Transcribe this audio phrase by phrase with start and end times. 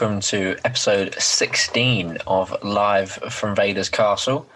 [0.00, 4.48] welcome to episode 16 of Live from Vader's Castle.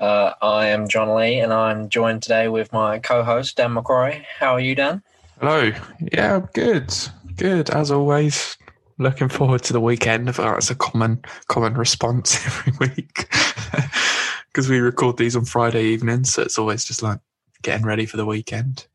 [0.00, 4.24] Uh, I am John Lee, and I'm joined today with my co-host Dan McCrory.
[4.40, 5.00] How are you, Dan?
[5.38, 5.70] Hello.
[6.12, 6.92] Yeah, good.
[7.36, 8.58] Good as always.
[8.98, 10.28] Looking forward to the weekend.
[10.28, 13.28] I feel like that's a common common response every week
[14.48, 17.20] because we record these on Friday evenings, so it's always just like
[17.62, 18.88] getting ready for the weekend.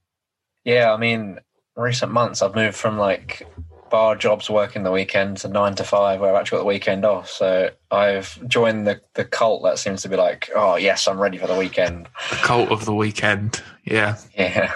[0.65, 1.39] Yeah, I mean,
[1.77, 3.47] recent months I've moved from like
[3.93, 7.05] bar jobs working the weekend to nine to five where I've actually got the weekend
[7.05, 7.29] off.
[7.29, 11.37] So I've joined the, the cult that seems to be like, oh yes, I'm ready
[11.37, 12.07] for the weekend.
[12.31, 13.61] The cult of the weekend.
[13.83, 14.17] Yeah.
[14.35, 14.73] Yeah.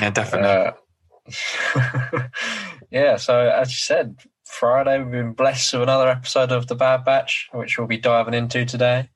[0.00, 0.72] Yeah, definitely.
[1.30, 2.22] Uh,
[2.90, 7.04] yeah, so as you said, Friday we've been blessed with another episode of The Bad
[7.04, 9.08] Batch, which we'll be diving into today.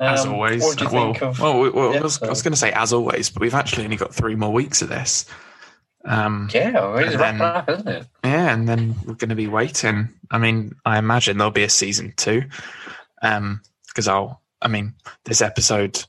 [0.00, 0.60] as Um, always.
[0.64, 2.52] What do you well, think of well, we- well, the I was, I was going
[2.52, 5.24] to say as always, but we've actually only got three more weeks of this.
[6.08, 8.06] Um, Yeah, well, it's wrapping up, isn't it?
[8.24, 10.08] Yeah, and then we're going to be waiting.
[10.30, 12.44] I mean, I imagine there'll be a season two,
[13.22, 14.42] um, because I'll.
[14.60, 16.02] I mean, this episode,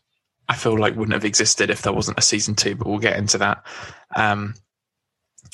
[0.48, 3.18] I feel like wouldn't have existed if there wasn't a season two, but we'll get
[3.18, 3.64] into that.
[4.16, 4.56] Um,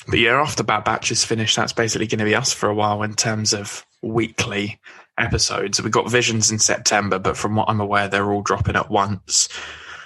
[0.08, 2.74] but yeah, after Bad Batch is finished, that's basically going to be us for a
[2.74, 4.80] while in terms of weekly
[5.18, 5.82] episodes.
[5.82, 9.48] We've got Visions in September, but from what I'm aware, they're all dropping at once.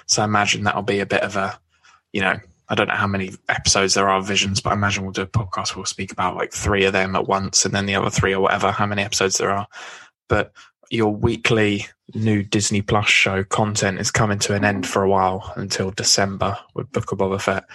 [0.07, 1.57] So I imagine that'll be a bit of a,
[2.11, 2.37] you know,
[2.71, 5.23] I don't know how many episodes there are of Visions, but I imagine we'll do
[5.23, 5.75] a podcast.
[5.75, 8.39] We'll speak about like three of them at once, and then the other three or
[8.39, 9.67] whatever, how many episodes there are.
[10.29, 10.53] But
[10.89, 15.51] your weekly new Disney Plus show content is coming to an end for a while
[15.57, 17.65] until December with Book of Boba Fett,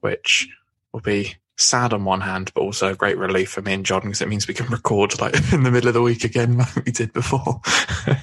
[0.00, 0.48] which
[0.90, 4.00] will be sad on one hand, but also a great relief for me and John
[4.00, 6.76] because it means we can record like in the middle of the week again, like
[6.76, 7.60] we did before.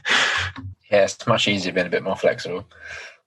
[0.92, 2.68] Yeah, it's much easier being a bit more flexible.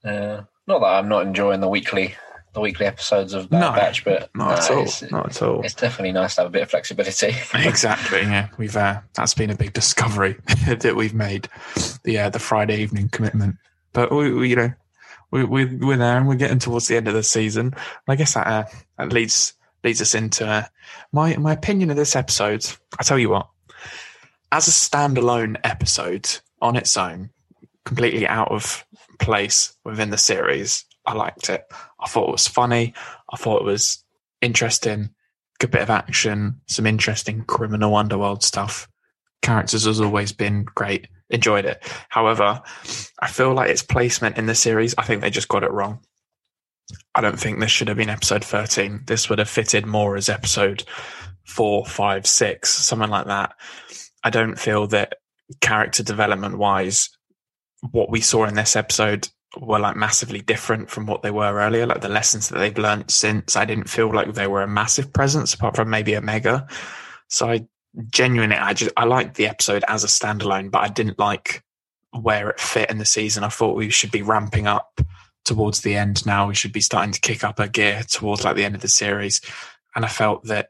[0.05, 2.15] Uh, not that I'm not enjoying the weekly
[2.57, 4.83] the weekly episodes of No, Batch, but not at all.
[4.83, 5.63] It's, Not at all.
[5.63, 7.35] it's definitely nice to have a bit of flexibility.
[7.55, 8.23] exactly.
[8.23, 11.49] Yeah, we've uh, that's been a big discovery that we've made.
[12.05, 13.57] The uh, the Friday evening commitment,
[13.93, 14.73] but we, we you know
[15.31, 17.67] we, we we're there and we're getting towards the end of the season.
[17.67, 17.77] And
[18.09, 18.65] I guess that uh,
[18.97, 19.53] that leads
[19.85, 20.65] leads us into uh,
[21.13, 22.65] my my opinion of this episode.
[22.99, 23.49] I tell you what,
[24.51, 26.27] as a standalone episode
[26.63, 27.29] on its own,
[27.85, 28.87] completely out of
[29.19, 31.67] place within the series, I liked it.
[32.07, 32.95] I thought it was funny.
[33.31, 34.03] I thought it was
[34.41, 35.11] interesting
[35.59, 38.89] good bit of action, some interesting criminal underworld stuff.
[39.43, 41.09] Characters has always been great.
[41.31, 41.83] Enjoyed it.
[42.09, 42.63] However,
[43.19, 46.01] I feel like its placement in the series, I think they just got it wrong.
[47.15, 49.03] I don't think this should have been episode 13.
[49.07, 50.85] This would have fitted more as episode
[51.45, 53.55] four, five, six, something like that.
[54.23, 55.15] I don't feel that
[55.61, 57.11] character development wise,
[57.91, 59.29] what we saw in this episode
[59.61, 61.87] were like massively different from what they were earlier.
[61.87, 65.13] Like the lessons that they've learned since, I didn't feel like they were a massive
[65.13, 66.67] presence apart from maybe Omega.
[67.29, 67.67] So I
[68.11, 71.63] genuinely, I just, I liked the episode as a standalone, but I didn't like
[72.11, 73.45] where it fit in the season.
[73.45, 75.01] I thought we should be ramping up
[75.45, 76.49] towards the end now.
[76.49, 78.89] We should be starting to kick up a gear towards like the end of the
[78.89, 79.41] series.
[79.95, 80.69] And I felt that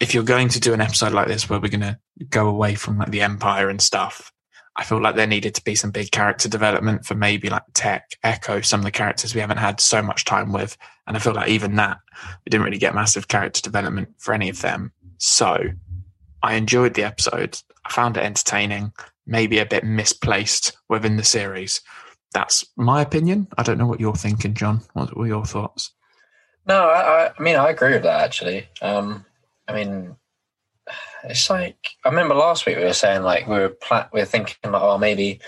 [0.00, 1.98] if you're going to do an episode like this where we're going to
[2.28, 4.32] go away from like the Empire and stuff,
[4.78, 8.16] I felt like there needed to be some big character development for maybe like Tech,
[8.22, 10.78] Echo, some of the characters we haven't had so much time with.
[11.08, 11.98] And I feel like even that,
[12.44, 14.92] we didn't really get massive character development for any of them.
[15.18, 15.58] So
[16.44, 17.58] I enjoyed the episode.
[17.84, 18.92] I found it entertaining,
[19.26, 21.80] maybe a bit misplaced within the series.
[22.32, 23.48] That's my opinion.
[23.58, 24.82] I don't know what you're thinking, John.
[24.92, 25.92] What were your thoughts?
[26.66, 28.68] No, I, I, mean, I agree with that actually.
[28.80, 29.24] Um,
[29.66, 30.14] I mean,
[31.24, 34.26] it's like I remember last week we were saying like we were pla- we were
[34.26, 35.40] thinking like, oh, maybe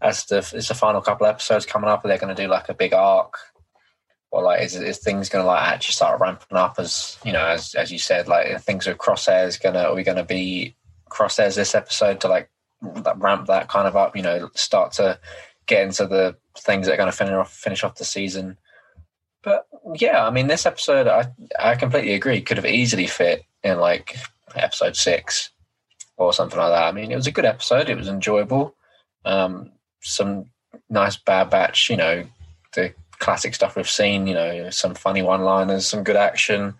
[0.00, 2.74] as the it's the final couple episodes coming up, they're going to do like a
[2.74, 3.34] big arc,
[4.30, 7.46] or like is, is things going to like actually start ramping up as you know
[7.46, 10.76] as as you said like are things with crosshairs to are we going to be
[11.10, 12.50] crosshairs this episode to like
[12.80, 15.18] ramp that kind of up, you know, start to
[15.66, 18.58] get into the things that are going to finish off finish off the season.
[19.42, 21.26] But yeah, I mean, this episode, I
[21.58, 22.40] I completely agree.
[22.40, 24.16] Could have easily fit in like
[24.54, 25.50] episode six
[26.16, 26.84] or something like that.
[26.84, 27.88] I mean, it was a good episode.
[27.88, 28.74] It was enjoyable.
[29.24, 30.46] Um, some
[30.90, 32.24] nice Bad Batch, you know,
[32.74, 34.26] the classic stuff we've seen.
[34.26, 36.74] You know, some funny one-liners, some good action,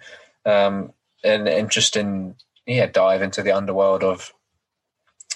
[0.44, 0.92] um,
[1.24, 2.34] and interesting,
[2.66, 4.32] yeah, dive into the underworld of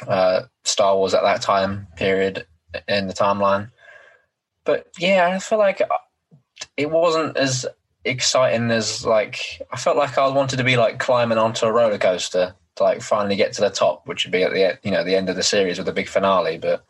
[0.06, 2.46] uh, Star Wars at that time period
[2.88, 3.70] in the timeline.
[4.64, 5.82] But yeah, I feel like
[6.76, 7.66] it wasn't as
[8.04, 11.98] exciting as like I felt like I wanted to be like climbing onto a roller
[11.98, 15.04] coaster to like finally get to the top, which would be at the you know
[15.04, 16.58] the end of the series with the big finale.
[16.58, 16.84] But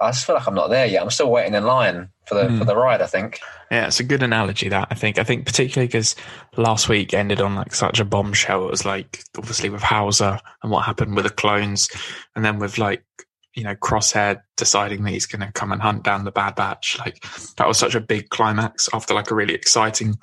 [0.00, 1.02] I just feel like I'm not there yet.
[1.02, 2.58] I'm still waiting in line for the mm.
[2.58, 3.02] for the ride.
[3.02, 3.40] I think.
[3.70, 4.68] Yeah, it's a good analogy.
[4.68, 5.18] That I think.
[5.18, 6.14] I think particularly because
[6.56, 8.66] last week ended on like such a bombshell.
[8.66, 11.88] It was like obviously with Howzer and what happened with the clones,
[12.36, 13.04] and then with like
[13.58, 16.96] you know Crosshair deciding that he's going to come and hunt down the Bad Batch.
[17.00, 17.24] Like
[17.56, 20.16] that was such a big climax after like a really exciting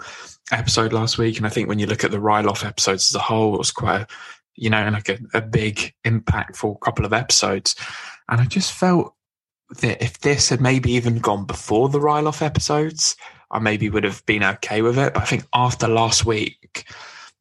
[0.54, 1.36] episode last week.
[1.36, 3.72] And I think when you look at the Ryloth episodes as a whole, it was
[3.72, 4.08] quite a
[4.56, 7.76] you know like a, a big impactful couple of episodes.
[8.30, 9.14] And I just felt
[9.82, 13.18] that if this had maybe even gone before the Ryloth episodes,
[13.52, 15.14] I maybe would have been okay with it.
[15.14, 16.88] But I think after last week,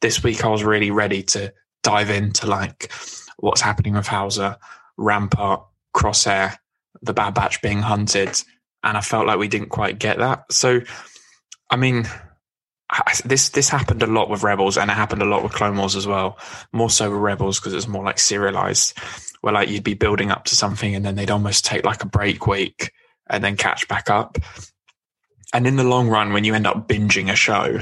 [0.01, 1.55] this week I was really ready to
[1.85, 2.91] dive into like
[3.37, 4.57] what's happening with Howzer,
[4.97, 5.65] Rampart,
[5.95, 6.57] Crosshair,
[7.03, 8.41] the Bad Batch being hunted,
[8.83, 10.53] and I felt like we didn't quite get that.
[10.53, 10.81] So,
[11.71, 12.07] I mean,
[13.25, 15.97] this this happened a lot with Rebels, and it happened a lot with Clone Wars
[15.97, 16.39] as well.
[16.73, 18.99] More so with Rebels because it's more like serialized
[19.41, 22.09] where like you'd be building up to something and then they'd almost take like a
[22.09, 22.93] break week
[23.29, 24.39] and then catch back up.
[25.53, 27.79] And in the long run, when you end up binging a show,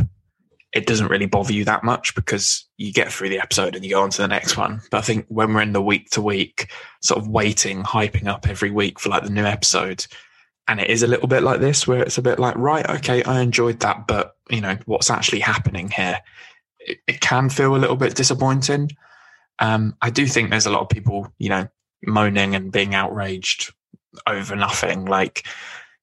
[0.73, 3.91] it doesn't really bother you that much because you get through the episode and you
[3.91, 4.81] go on to the next one.
[4.91, 6.71] But I think when we're in the week to week,
[7.03, 10.07] sort of waiting, hyping up every week for like the new episode,
[10.69, 13.23] and it is a little bit like this, where it's a bit like, right, okay,
[13.25, 16.21] I enjoyed that, but you know, what's actually happening here?
[16.81, 18.91] It, it can feel a little bit disappointing.
[19.59, 21.69] Um, I do think there's a lot of people, you know,
[22.07, 23.73] moaning and being outraged
[24.27, 25.05] over nothing.
[25.05, 25.47] Like,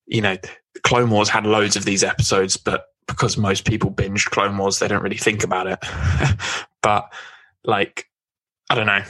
[0.05, 0.37] you know,
[0.83, 4.87] Clone Wars had loads of these episodes, but because most people binged Clone Wars, they
[4.87, 5.79] don't really think about it.
[6.81, 7.11] but
[7.63, 8.07] like,
[8.69, 9.03] I don't know.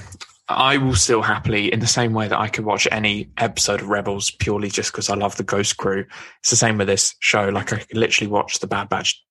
[0.47, 3.89] I will still happily, in the same way that I could watch any episode of
[3.89, 6.05] Rebels purely just because I love the Ghost Crew.
[6.39, 7.49] It's the same with this show.
[7.49, 9.23] Like I could literally watch the Bad Batch,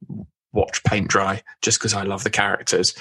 [0.53, 2.95] watch paint dry just because I love the characters.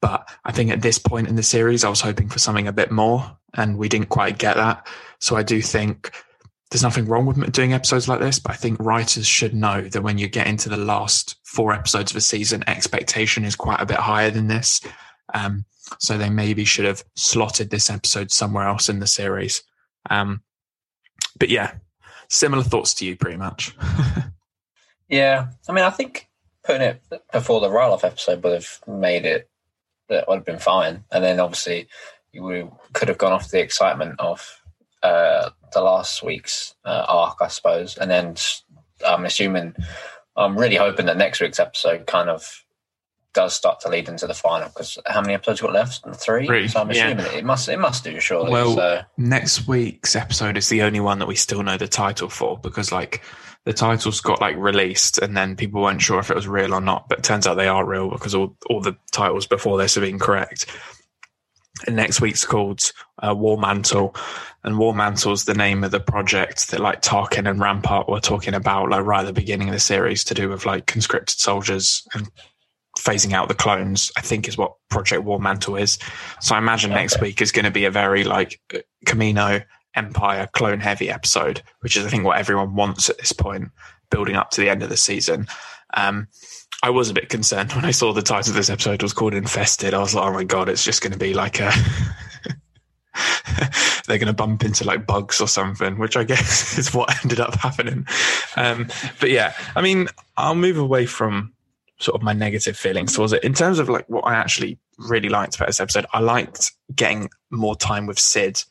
[0.00, 2.72] But I think at this point in the series, I was hoping for something a
[2.72, 4.86] bit more, and we didn't quite get that.
[5.20, 6.12] So I do think
[6.70, 10.02] there's nothing wrong with doing episodes like this, but I think writers should know that
[10.02, 13.86] when you get into the last four episodes of a season, expectation is quite a
[13.86, 14.80] bit higher than this.
[15.32, 15.64] Um,
[15.98, 19.62] so they maybe should have slotted this episode somewhere else in the series.
[20.10, 20.42] Um,
[21.38, 21.74] but yeah,
[22.28, 23.74] similar thoughts to you, pretty much.
[25.08, 26.28] yeah, I mean, I think
[26.64, 29.48] putting it before the Ryloth episode would have made it
[30.08, 31.04] that would have been fine.
[31.10, 31.88] And then obviously
[32.32, 34.60] you could have gone off the excitement of
[35.02, 37.96] uh, the last week's uh, arc, I suppose.
[37.96, 38.36] And then
[39.06, 39.74] I'm assuming,
[40.36, 42.64] I'm really hoping that next week's episode kind of
[43.34, 46.04] does start to lead into the final because how many episodes got left?
[46.16, 46.46] Three.
[46.46, 46.68] Three.
[46.68, 47.36] So I'm assuming yeah.
[47.36, 48.50] it must it must do surely.
[48.50, 49.02] Well, so.
[49.16, 52.90] next week's episode is the only one that we still know the title for because
[52.90, 53.22] like
[53.64, 56.80] the titles got like released and then people weren't sure if it was real or
[56.80, 60.04] not, but turns out they are real because all, all the titles before this have
[60.04, 60.66] been correct.
[61.86, 62.90] And next week's called
[63.22, 64.16] uh, War Mantle,
[64.68, 68.20] and War Mantle is the name of the project that like Tarkin and Rampart were
[68.20, 71.40] talking about, like right at the beginning of the series, to do with like conscripted
[71.40, 72.30] soldiers and
[72.98, 74.12] phasing out the clones.
[74.16, 75.98] I think is what Project War Mantle is.
[76.40, 77.00] So I imagine okay.
[77.00, 78.60] next week is going to be a very like
[79.06, 79.64] Kamino
[79.94, 83.70] Empire clone heavy episode, which is I think what everyone wants at this point,
[84.10, 85.46] building up to the end of the season.
[85.94, 86.28] Um,
[86.82, 89.32] I was a bit concerned when I saw the title of this episode was called
[89.32, 89.94] Infested.
[89.94, 91.72] I was like, oh my god, it's just going to be like a.
[94.06, 97.40] they're going to bump into like bugs or something, which I guess is what ended
[97.40, 98.06] up happening.
[98.56, 98.88] Um,
[99.20, 101.52] but yeah, I mean, I'll move away from
[102.00, 103.44] sort of my negative feelings towards it.
[103.44, 107.28] In terms of like what I actually really liked about this episode, I liked getting
[107.50, 108.62] more time with Cid,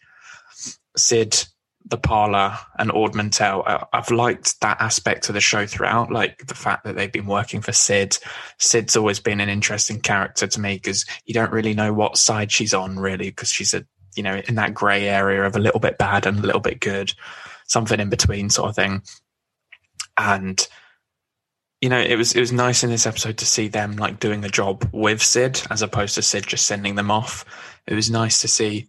[0.96, 1.46] Cid,
[1.86, 3.64] the parlor, and Ord Mantell.
[3.94, 7.62] I've liked that aspect of the show throughout, like the fact that they've been working
[7.62, 8.18] for Cid.
[8.58, 12.52] Cid's always been an interesting character to me because you don't really know what side
[12.52, 13.86] she's on, really, because she's a
[14.18, 16.80] you know in that grey area of a little bit bad and a little bit
[16.80, 17.14] good,
[17.68, 19.02] something in between sort of thing.
[20.18, 20.68] And
[21.82, 24.44] you know, it was it was nice in this episode to see them like doing
[24.44, 27.46] a job with Cid as opposed to Cid just sending them off.
[27.86, 28.88] It was nice to see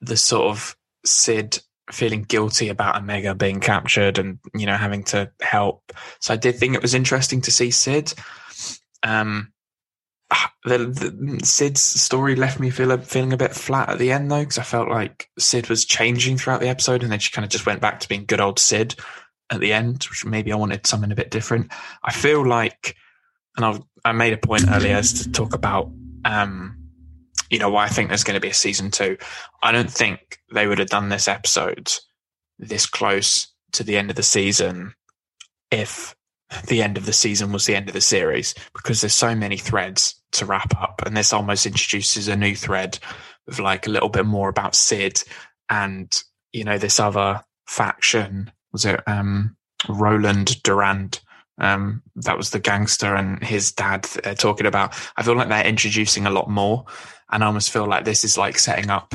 [0.00, 1.60] the sort of Cid
[1.92, 5.92] feeling guilty about Omega being captured and you know having to help.
[6.18, 8.12] So I did think it was interesting to see Cid.
[9.04, 9.52] Um,
[10.64, 14.40] the, the Cid's story left me feel, feeling a bit flat at the end though
[14.40, 17.50] because I felt like Cid was changing throughout the episode and then she kind of
[17.50, 18.94] just went back to being good old Cid
[19.50, 21.72] at the end, which maybe I wanted something a bit different.
[22.02, 22.96] I feel like,
[23.56, 25.90] and I, I made a point earlier to talk about
[26.24, 26.78] um,
[27.50, 29.16] you know, why I think there's going to be a season two.
[29.62, 31.92] I don't think they would have done this episode
[32.58, 34.94] this close to the end of the season
[35.70, 36.14] if
[36.66, 39.56] the end of the season was the end of the series because there's so many
[39.56, 42.98] threads to wrap up and this almost introduces a new thread
[43.48, 45.22] of like a little bit more about Cid
[45.68, 46.12] and
[46.52, 48.50] you know this other faction.
[48.72, 49.56] Was it um,
[49.88, 51.20] Roland Durand?
[51.60, 54.94] Um, that was the gangster and his dad they're talking about.
[55.16, 56.84] I feel like they're introducing a lot more,
[57.30, 59.14] and I almost feel like this is like setting up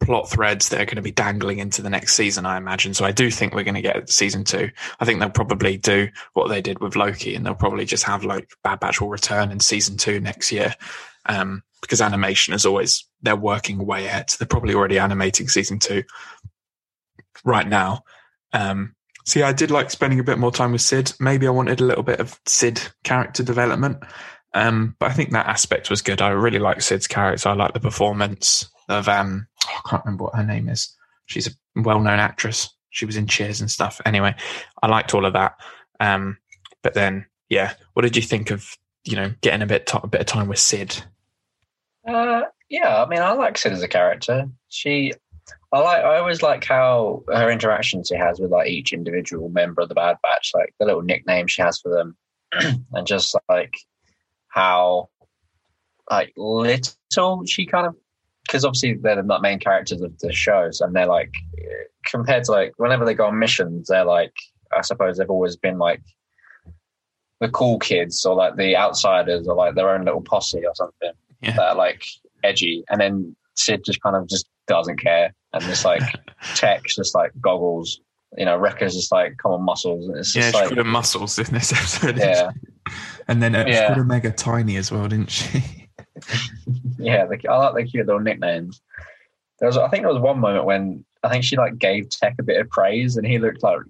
[0.00, 2.94] plot threads that are going to be dangling into the next season, I imagine.
[2.94, 4.70] So I do think we're going to get season two.
[5.00, 8.24] I think they'll probably do what they did with Loki and they'll probably just have
[8.24, 10.74] like Bad Batch will return in season two next year.
[11.26, 14.32] Um, because animation is always, they're working way ahead.
[14.38, 16.02] They're probably already animating season two
[17.44, 18.02] right now.
[18.52, 18.96] Um,
[19.36, 21.12] yeah, I did like spending a bit more time with Cid.
[21.20, 24.02] Maybe I wanted a little bit of Cid character development.
[24.54, 26.22] Um, but I think that aspect was good.
[26.22, 27.50] I really like Cid's character.
[27.50, 30.94] I like the performance of um, I can't remember what her name is.
[31.26, 32.70] She's a well-known actress.
[32.90, 34.00] She was in Cheers and stuff.
[34.06, 34.34] Anyway,
[34.82, 35.56] I liked all of that.
[36.00, 36.38] Um,
[36.82, 40.20] but then, yeah, what did you think of you know getting a bit a bit
[40.20, 41.02] of time with Cid?
[42.06, 44.48] Uh, yeah, I mean, I like Cid as a character.
[44.68, 45.12] She,
[45.72, 46.04] I like.
[46.04, 49.94] I always like how her interactions she has with like each individual member of the
[49.94, 52.16] Bad Batch, like the little nickname she has for them,
[52.92, 53.74] and just like
[54.48, 55.08] how
[56.10, 57.94] like little she kind of
[58.48, 61.32] because obviously they're the main characters of the shows, and they're like
[62.06, 64.32] compared to like whenever they go on missions, they're like
[64.76, 66.00] I suppose they've always been like
[67.40, 71.12] the cool kids or like the outsiders or like their own little posse or something
[71.42, 71.52] yeah.
[71.52, 72.04] that are like
[72.42, 76.02] edgy, and then Cid just kind of just doesn't care and just like
[76.54, 78.00] Tech's just like goggles.
[78.36, 80.06] You know, Wrecker's just like come on muscles.
[80.08, 82.18] And it's yeah, just she like, muscles in this episode.
[82.18, 82.50] Yeah,
[83.26, 83.74] and then uh, Yeah.
[83.74, 85.62] she called her mega tiny as well, didn't she?
[86.98, 88.80] yeah, the, I like the cute little nicknames.
[89.60, 92.34] There was, I think, there was one moment when I think she like gave Tech
[92.38, 93.80] a bit of praise, and he looked like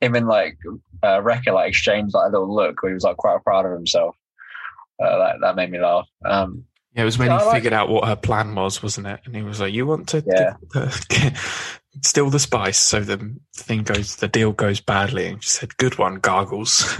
[0.00, 0.58] him and like
[1.02, 3.72] uh, Wrecker like exchanged like a little look where he was like quite proud of
[3.72, 4.16] himself.
[5.02, 6.08] Uh, that that made me laugh.
[6.24, 6.64] Um,
[6.94, 9.20] Yeah, it was when he like- figured out what her plan was, wasn't it?
[9.24, 10.56] And he was like, "You want to Yeah.
[12.02, 15.98] steal the spice, so the thing goes, the deal goes badly." And she said, "Good
[15.98, 16.96] one, gargles."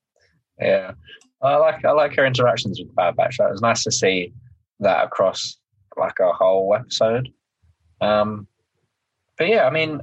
[0.60, 0.92] yeah,
[1.40, 3.38] I like I like her interactions with Bad Batch.
[3.38, 4.32] It was nice to see
[4.80, 5.56] that across
[5.96, 7.28] like a whole episode.
[8.00, 8.46] Um,
[9.36, 10.00] but yeah, I mean,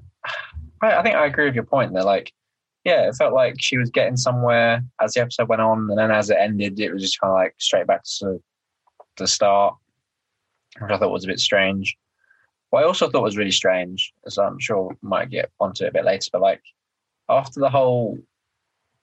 [0.81, 1.93] I, I think I agree with your point.
[1.93, 2.31] There, like,
[2.83, 6.11] yeah, it felt like she was getting somewhere as the episode went on, and then
[6.11, 8.41] as it ended, it was just kind of like straight back to
[9.17, 9.75] the start,
[10.79, 11.97] which I thought was a bit strange.
[12.69, 15.89] What I also thought was really strange, as I'm sure we might get onto it
[15.89, 16.61] a bit later, but like
[17.29, 18.17] after the whole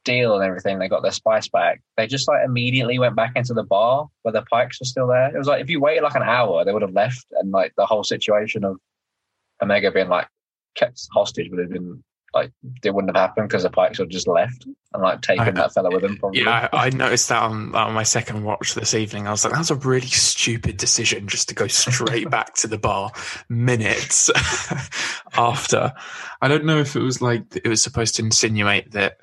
[0.04, 1.80] deal and everything, they got their spice back.
[1.96, 5.34] They just like immediately went back into the bar where the pikes were still there.
[5.34, 7.72] It was like if you waited like an hour, they would have left, and like
[7.76, 8.76] the whole situation of
[9.62, 10.28] Omega being like
[10.74, 12.02] kept hostage would have been
[12.34, 12.50] like
[12.82, 15.50] it wouldn't have happened because the pikes would have just left and like taken I-
[15.50, 16.16] that fella with them.
[16.16, 16.40] Probably.
[16.40, 19.26] yeah, I, I noticed that on, on my second watch this evening.
[19.26, 22.78] I was like, that's a really stupid decision, just to go straight back to the
[22.78, 23.12] bar
[23.48, 24.30] minutes
[25.34, 25.92] after."
[26.40, 29.18] I don't know if it was like it was supposed to insinuate that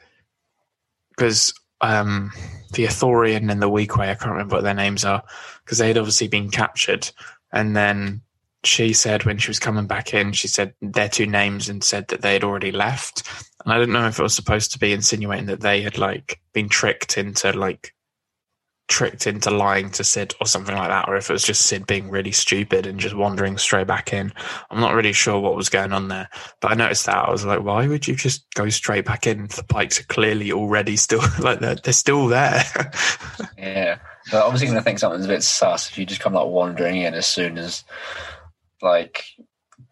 [1.19, 2.31] because um,
[2.71, 5.21] the Ithorian and the Weequay, I can't remember what their names are,
[5.65, 7.11] because they had obviously been captured.
[7.51, 8.21] And then
[8.63, 12.07] she said when she was coming back in, she said their two names and said
[12.07, 13.27] that they had already left.
[13.65, 16.39] And I don't know if it was supposed to be insinuating that they had like
[16.53, 17.93] been tricked into like
[18.89, 21.87] tricked into lying to Cid or something like that, or if it was just Cid
[21.87, 24.33] being really stupid and just wandering straight back in.
[24.69, 26.27] I'm not really sure what was going on there.
[26.59, 29.47] But I noticed that I was like, why would you just go straight back in
[29.47, 32.63] the pikes are clearly already still like they're, they're still there?
[33.57, 33.99] Yeah,
[34.31, 37.13] but obviously to think something's a bit sus if you just come like wandering in
[37.13, 37.83] as soon as
[38.81, 39.23] like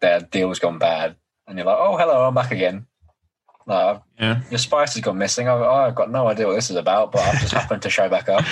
[0.00, 2.86] their deal's gone bad, and you're like, "Oh, hello, I'm back again."
[3.68, 4.40] Like, yeah.
[4.50, 5.46] your spice has gone missing.
[5.46, 8.08] I've, I've got no idea what this is about, but I've just happened to show
[8.08, 8.42] back up.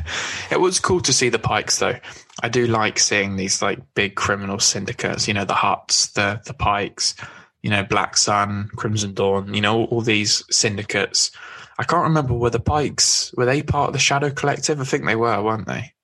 [0.50, 1.98] it was cool to see the pikes though.
[2.42, 6.52] I do like seeing these like big criminal syndicates, you know, the Hutts, the the
[6.52, 7.14] pikes,
[7.62, 11.30] you know, Black Sun, Crimson Dawn, you know, all, all these syndicates.
[11.78, 14.78] I can't remember were the pikes were they part of the Shadow Collective?
[14.78, 15.94] I think they were, weren't they?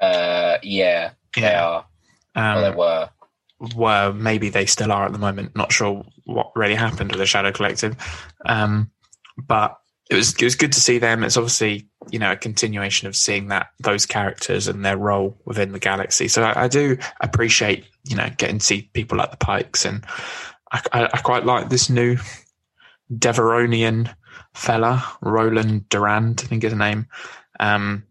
[0.00, 1.84] Uh, yeah, they are.
[2.36, 3.10] Um, Well, they were.
[3.74, 5.56] Well, maybe they still are at the moment.
[5.56, 7.96] Not sure what really happened with the Shadow Collective,
[8.46, 8.90] um,
[9.36, 9.78] but
[10.10, 11.24] it was it was good to see them.
[11.24, 15.72] It's obviously you know a continuation of seeing that those characters and their role within
[15.72, 16.28] the galaxy.
[16.28, 20.04] So I, I do appreciate you know getting to see people like the Pikes, and
[20.72, 22.16] I, I, I quite like this new
[23.12, 24.14] Devaronian
[24.54, 27.06] fella, Roland Durand, I think is his name.
[27.60, 28.04] Um,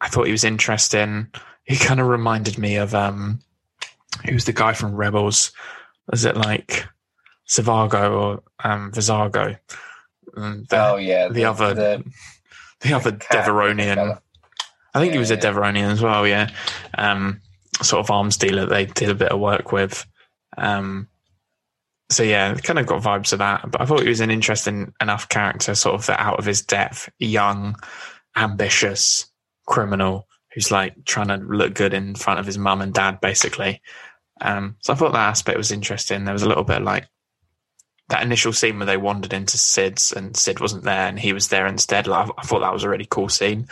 [0.00, 1.28] I thought he was interesting.
[1.64, 3.40] He kind of reminded me of um,
[4.24, 5.52] who's the guy from Rebels?
[6.12, 6.84] Is it like
[7.48, 9.58] Zavago or um, Vizago?
[10.34, 12.04] And the, oh yeah, the other the
[12.80, 14.20] the other Devaronian.
[14.94, 15.40] I think he was a Yeah.
[15.40, 16.26] Devaronian as well.
[16.26, 16.50] Yeah,
[16.96, 17.40] um,
[17.82, 20.06] sort of arms dealer they did a bit of work with.
[20.56, 21.08] Um,
[22.10, 23.70] so yeah, kind of got vibes of that.
[23.70, 26.62] But I thought he was an interesting enough character, sort of the out of his
[26.62, 27.76] depth, young,
[28.36, 29.26] ambitious
[29.66, 33.82] criminal who's like trying to look good in front of his mum and dad, basically.
[34.40, 36.24] Um, so I thought that aspect was interesting.
[36.24, 37.06] There was a little bit like
[38.08, 41.48] that initial scene where they wandered into Cid's and Cid wasn't there and he was
[41.48, 42.06] there instead.
[42.06, 43.66] Like, I thought that was a really cool scene.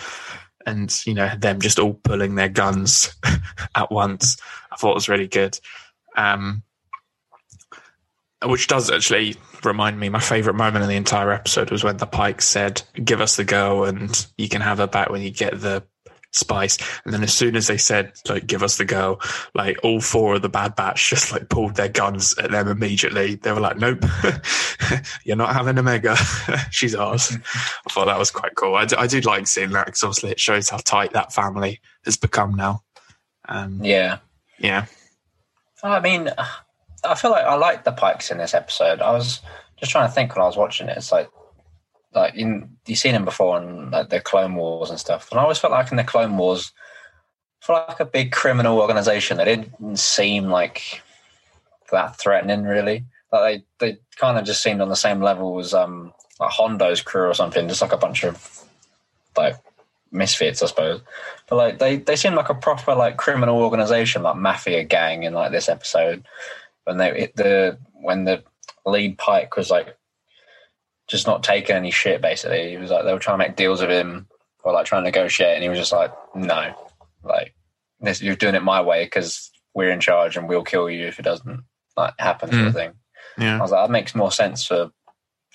[0.67, 3.15] And, you know, them just all pulling their guns
[3.75, 4.39] at once.
[4.73, 5.59] I thought was really good.
[6.17, 6.63] Um,
[8.45, 12.07] which does actually remind me, my favorite moment in the entire episode was when the
[12.07, 15.61] Pike said, give us the girl and you can have her back when you get
[15.61, 15.83] the
[16.35, 16.79] spice.
[17.05, 19.21] And then as soon as they said, like, give us the girl,
[19.55, 23.37] like all four of the Bad Batch just like pulled their guns at them immediately.
[23.37, 24.05] They were like, nope,
[25.25, 26.17] you're not having Omega.
[26.71, 27.37] She's ours.
[27.87, 28.75] I thought that was quite cool.
[28.75, 31.81] I do, I do like seeing that because obviously it shows how tight that family
[32.05, 32.83] has become now.
[33.49, 34.19] Um, yeah.
[34.59, 34.87] Yeah.
[35.83, 36.31] I mean,
[37.05, 39.01] I feel like I like the Pikes in this episode.
[39.03, 39.41] I was
[39.77, 40.97] just trying to think when I was watching it.
[40.97, 41.29] It's like
[42.15, 45.43] like in you've seen him before in like the Clone Wars and stuff, and I
[45.43, 46.73] always felt like in the Clone Wars,
[47.61, 51.03] for like a big criminal organization, they didn't seem like
[51.91, 53.05] that threatening really.
[53.33, 57.03] Like they they kind of just seemed on the same level as um like Hondo's
[57.03, 58.65] crew or something, just like a bunch of
[59.37, 59.57] like
[60.13, 61.01] misfits, I suppose.
[61.49, 65.35] But like they they seem like a proper like criminal organization, like mafia gang in
[65.35, 66.25] like this episode.
[66.85, 68.43] When they the when the
[68.87, 69.97] lead Pike was like
[71.09, 72.21] just not taking any shit.
[72.23, 74.27] Basically, he was like they were trying to make deals with him
[74.63, 76.75] or like trying to negotiate, and he was just like, no,
[77.23, 77.55] like
[78.01, 81.19] this, you're doing it my way because we're in charge and we'll kill you if
[81.19, 81.65] it doesn't
[81.97, 82.51] like happen.
[82.51, 82.75] Sort of Mm.
[82.75, 82.93] thing.
[83.39, 83.59] Yeah.
[83.59, 84.91] I was like, that makes more sense for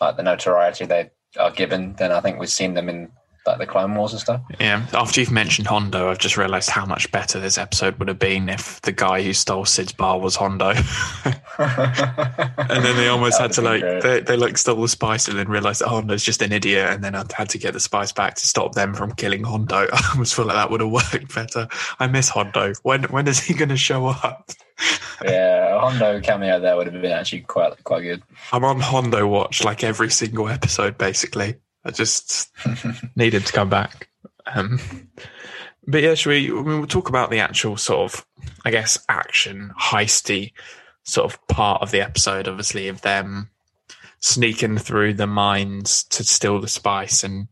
[0.01, 3.11] like the notoriety they are given than I think we've seen them in
[3.49, 4.41] like the Clone Wars and stuff.
[4.59, 4.85] Yeah.
[4.93, 8.47] After you've mentioned Hondo, I've just realised how much better this episode would have been
[8.47, 10.69] if the guy who stole Cid's bar was Hondo.
[11.57, 14.03] and then they almost had to like great.
[14.03, 17.03] they, they like stole the spice and then realised that Hondo's just an idiot and
[17.03, 19.87] then I had to get the spice back to stop them from killing Hondo.
[19.93, 21.67] I almost feel like that would have worked better.
[21.99, 22.73] I miss Hondo.
[22.83, 24.51] When when is he gonna show up?
[25.23, 28.21] yeah, a Hondo cameo there would have been actually quite quite good.
[28.53, 31.55] I'm on Hondo watch like every single episode basically.
[31.85, 32.49] I just
[33.15, 34.09] need him to come back.
[34.45, 34.79] Um,
[35.87, 36.49] but yeah, should we?
[36.49, 38.25] I mean, we'll talk about the actual sort of,
[38.65, 40.53] I guess, action heisty
[41.03, 42.47] sort of part of the episode.
[42.47, 43.49] Obviously, of them
[44.19, 47.47] sneaking through the mines to steal the spice and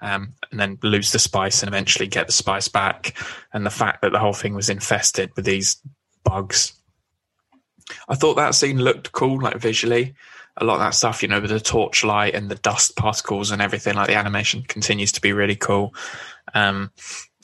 [0.00, 3.16] um, and then lose the spice and eventually get the spice back,
[3.52, 5.80] and the fact that the whole thing was infested with these
[6.22, 6.72] bugs.
[8.08, 10.14] I thought that scene looked cool, like visually
[10.56, 13.60] a lot of that stuff, you know, with the torchlight and the dust particles and
[13.60, 15.94] everything, like the animation continues to be really cool.
[16.54, 16.90] Um,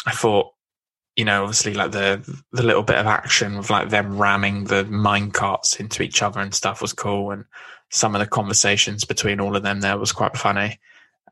[0.06, 0.52] I thought,
[1.16, 2.22] you know, obviously like the
[2.52, 6.40] the little bit of action with like them ramming the mine carts into each other
[6.40, 7.44] and stuff was cool, and
[7.90, 10.80] some of the conversations between all of them there was quite funny.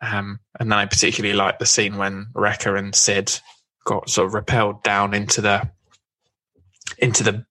[0.02, 3.40] Um, and then I particularly liked the scene when Wrecker and Cid
[3.84, 5.70] got sort of repelled down into the
[6.98, 7.46] into the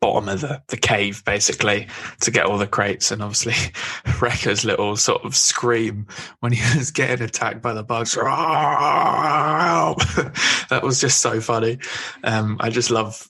[0.00, 1.86] bottom of the, the cave basically
[2.20, 3.54] to get all the crates and obviously
[4.20, 6.06] Wrecker's little sort of scream
[6.40, 8.16] when he was getting attacked by the bugs.
[10.70, 11.78] That was just so funny.
[12.22, 13.28] Um, I just love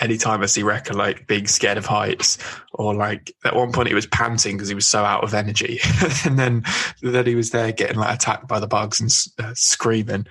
[0.00, 2.38] anytime I see Wrecker like being scared of heights
[2.72, 5.80] or like at one point he was panting because he was so out of energy.
[6.24, 6.64] And then
[7.02, 9.10] then he was there getting like attacked by the bugs and
[9.44, 10.26] uh, screaming.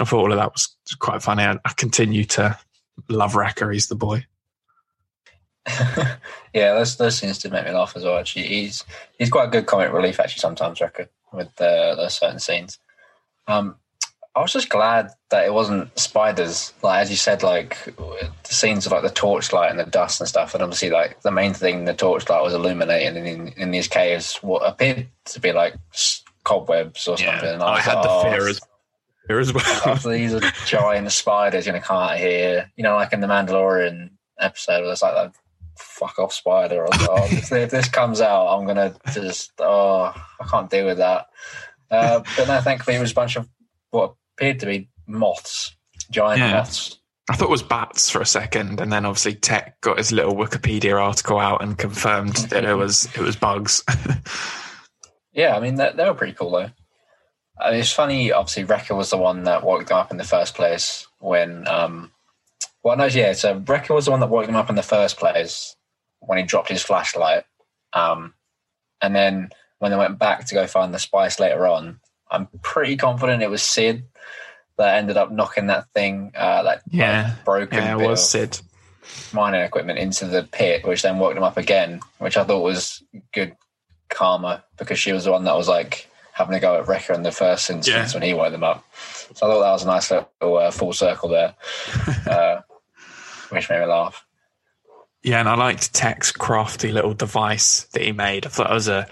[0.00, 1.42] I thought all of that was quite funny.
[1.42, 2.58] I, I continue to
[3.08, 3.70] love Wrecker.
[3.70, 4.24] He's the boy
[6.54, 8.18] yeah, those those scenes did make me laugh as well.
[8.18, 8.84] Actually, he's
[9.18, 10.80] he's quite a good comic relief actually sometimes.
[10.80, 12.78] Wrecker with uh, those certain scenes.
[13.48, 13.76] Um,
[14.34, 16.72] I was just glad that it wasn't spiders.
[16.82, 20.28] Like as you said, like the scenes of like the torchlight and the dust and
[20.28, 24.36] stuff, and obviously like the main thing the torchlight was illuminating in in these caves
[24.36, 25.74] what appeared to be like
[26.44, 27.48] cobwebs or something.
[27.48, 28.60] And I was had like, the "Oh, fear as,
[29.26, 29.82] fear as well.
[29.86, 32.70] after these are giant spiders going to come out of here.
[32.76, 35.34] You know, like in the Mandalorian episode, where it's like that
[35.78, 36.86] fuck off spider.
[36.90, 41.26] Like, oh, if, this comes out, I'm to just, oh, I can't deal with that.
[41.90, 43.48] Uh, but no, thankfully, it was a bunch of
[43.90, 45.76] what appeared to be moths,
[46.10, 46.52] giant Yeah.
[46.54, 46.98] moths.
[47.28, 50.34] I thought it was bats for a second, and then obviously Tech got his little
[50.36, 53.82] Wikipedia article out and confirmed that it was it was bugs.
[55.32, 56.70] Yeah, I mean, they, they were pretty cool, though.
[57.60, 60.24] I mean, it's funny, obviously, Wrecker was the one that woke them up in the
[60.24, 61.68] first place when.
[61.68, 62.10] Um,
[62.86, 65.16] well, no, yeah, so Wrecker was the one that woke them up in the first
[65.18, 65.74] place
[66.20, 67.42] when he dropped his flashlight.
[67.92, 68.34] Um,
[69.02, 71.98] and then when they went back to go find the spice later on,
[72.30, 74.04] I'm pretty confident it was Cid
[74.78, 77.34] that ended up knocking that thing, uh, that like, Yeah.
[77.44, 78.60] broken yeah, it bit was of- Cid.
[79.32, 83.02] mining equipment into the pit, which then woke them up again, which I thought was
[83.34, 83.56] good
[84.10, 87.24] karma because she was the one that was like having a go at Wrecker in
[87.24, 88.16] the first instance yeah.
[88.16, 88.84] when he woke them up.
[89.34, 91.54] So I thought that was a nice little uh, full circle there,
[92.30, 92.60] uh,
[93.50, 94.24] which made me laugh.
[95.22, 98.46] Yeah, and I liked Tech's crafty little device that he made.
[98.46, 99.08] I thought it was a.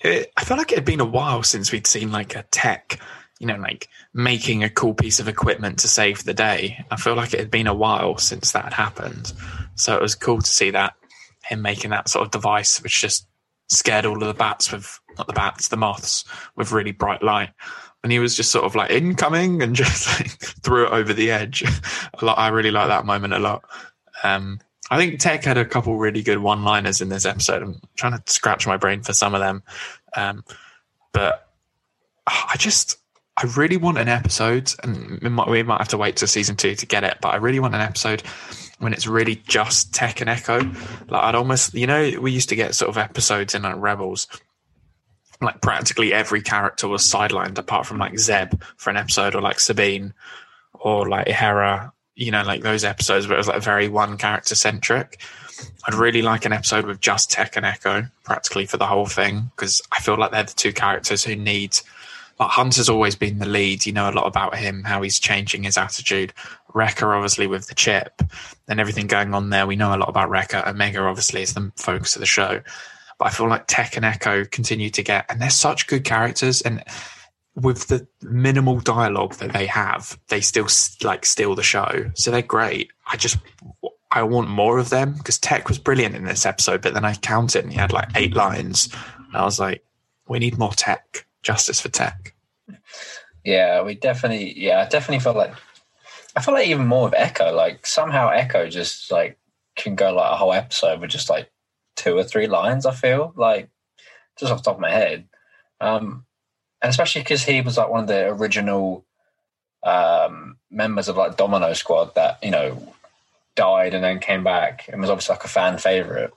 [0.00, 2.98] It, I felt like it had been a while since we'd seen like a tech,
[3.38, 6.84] you know, like making a cool piece of equipment to save the day.
[6.90, 9.32] I feel like it had been a while since that had happened.
[9.76, 10.94] So it was cool to see that
[11.44, 13.26] him making that sort of device, which just
[13.68, 16.24] scared all of the bats with not the bats, the moths
[16.56, 17.50] with really bright light.
[18.02, 21.30] And he was just sort of like incoming and just like threw it over the
[21.30, 21.62] edge.
[22.14, 22.38] a lot.
[22.38, 23.64] I really like that moment a lot.
[24.22, 24.60] Um,
[24.90, 27.62] I think Tech had a couple really good one-liners in this episode.
[27.62, 29.62] I'm trying to scratch my brain for some of them,
[30.16, 30.44] um,
[31.12, 31.48] but
[32.26, 32.98] I just
[33.36, 36.56] I really want an episode, and we might, we might have to wait to season
[36.56, 37.18] two to get it.
[37.22, 38.22] But I really want an episode
[38.80, 40.58] when it's really just Tech and Echo.
[41.08, 44.26] Like I'd almost, you know, we used to get sort of episodes in like Rebels.
[45.40, 49.60] Like practically every character was sidelined apart from like Zeb for an episode, or like
[49.60, 50.12] Sabine,
[50.74, 54.54] or like Hera you know, like those episodes where it was like very one character
[54.54, 55.20] centric.
[55.86, 59.50] I'd really like an episode with just Tech and Echo practically for the whole thing
[59.56, 61.78] because I feel like they're the two characters who need.
[62.38, 63.86] Like Hunter's always been the lead.
[63.86, 66.34] You know a lot about him, how he's changing his attitude.
[66.74, 68.22] Wrecker, obviously, with the chip
[68.68, 69.66] and everything going on there.
[69.66, 70.62] We know a lot about Wrecker.
[70.66, 72.60] Omega, obviously, is the focus of the show.
[73.20, 76.62] But I feel like Tech and Echo continue to get, and they're such good characters.
[76.62, 76.82] And
[77.54, 80.68] with the minimal dialogue that they have, they still
[81.02, 82.10] like steal the show.
[82.14, 82.90] So they're great.
[83.06, 83.36] I just
[84.10, 87.14] I want more of them because Tech was brilliant in this episode, but then I
[87.14, 88.88] counted and he had like eight lines.
[89.18, 89.84] And I was like,
[90.26, 91.26] we need more Tech.
[91.42, 92.34] Justice for Tech.
[93.44, 94.58] Yeah, we definitely.
[94.58, 95.52] Yeah, I definitely felt like
[96.36, 97.52] I felt like even more of Echo.
[97.52, 99.38] Like somehow Echo just like
[99.76, 101.50] can go like a whole episode with just like
[101.96, 102.86] two or three lines.
[102.86, 103.68] I feel like
[104.38, 105.28] just off the top of my head.
[105.80, 106.24] Um,
[106.82, 109.04] and especially because he was like one of the original
[109.82, 112.94] um, members of like Domino Squad that you know
[113.54, 116.32] died and then came back and was obviously like a fan favorite.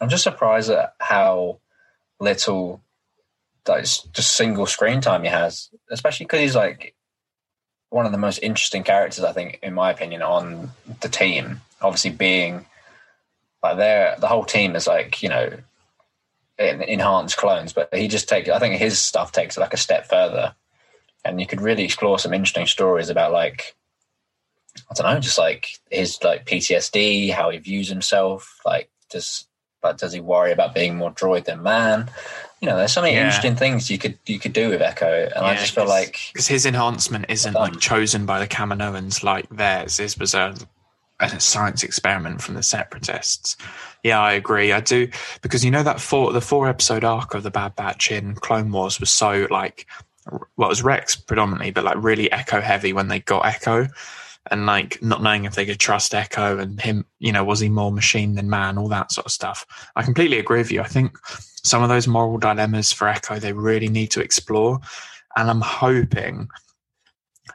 [0.00, 1.60] I'm just surprised at how
[2.20, 2.82] little
[3.66, 6.94] like just single screen time he has, especially because he's like
[7.90, 11.60] one of the most interesting characters I think, in my opinion, on the team.
[11.80, 12.66] Obviously, being
[13.64, 15.50] like there, the whole team is like you know
[16.58, 18.50] enhanced clones, but he just takes.
[18.50, 20.54] I think his stuff takes it like a step further,
[21.24, 23.74] and you could really explore some interesting stories about like
[24.90, 29.46] I don't know, just like his like PTSD, how he views himself, like does
[29.80, 32.10] but does he worry about being more droid than man?
[32.60, 33.24] You know, there's so many yeah.
[33.24, 36.18] interesting things you could you could do with Echo, and yeah, I just feel like
[36.34, 39.96] because his enhancement isn't like chosen by the Kaminoans like theirs.
[39.96, 40.54] His was a,
[41.20, 43.56] a science experiment from the Separatists.
[44.02, 44.72] Yeah, I agree.
[44.72, 45.08] I do
[45.42, 48.70] because you know that four the four episode arc of the Bad Batch in Clone
[48.72, 49.86] Wars was so like
[50.56, 53.88] well, was Rex predominantly, but like really Echo heavy when they got Echo,
[54.50, 57.04] and like not knowing if they could trust Echo and him.
[57.18, 58.78] You know, was he more machine than man?
[58.78, 59.66] All that sort of stuff.
[59.96, 60.80] I completely agree with you.
[60.80, 61.16] I think
[61.62, 64.80] some of those moral dilemmas for Echo they really need to explore,
[65.36, 66.48] and I'm hoping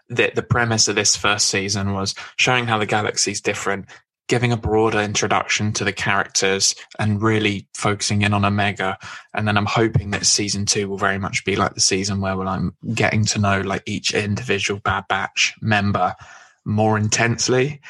[0.09, 3.85] that the premise of this first season was showing how the galaxy is different,
[4.27, 8.97] giving a broader introduction to the characters and really focusing in on Omega.
[9.33, 12.39] And then I'm hoping that season two will very much be like the season where
[12.47, 16.15] I'm getting to know like each individual Bad Batch member
[16.63, 17.81] more intensely.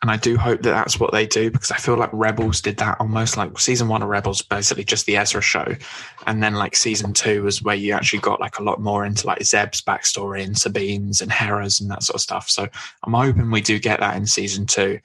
[0.00, 2.76] And I do hope that that's what they do because I feel like Rebels did
[2.76, 5.74] that almost like season one of Rebels, basically just the Ezra show.
[6.26, 9.26] And then like season two was where you actually got like a lot more into
[9.26, 12.48] like Zeb's backstory and Sabine's and Hera's and that sort of stuff.
[12.48, 12.68] So
[13.02, 15.00] I'm hoping we do get that in season two.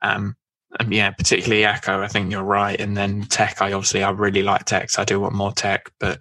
[0.00, 0.34] Um,
[0.80, 2.80] and yeah, particularly Echo, I think you're right.
[2.80, 5.90] And then Tech, I obviously I really like Tech, so I do want more Tech,
[5.98, 6.20] but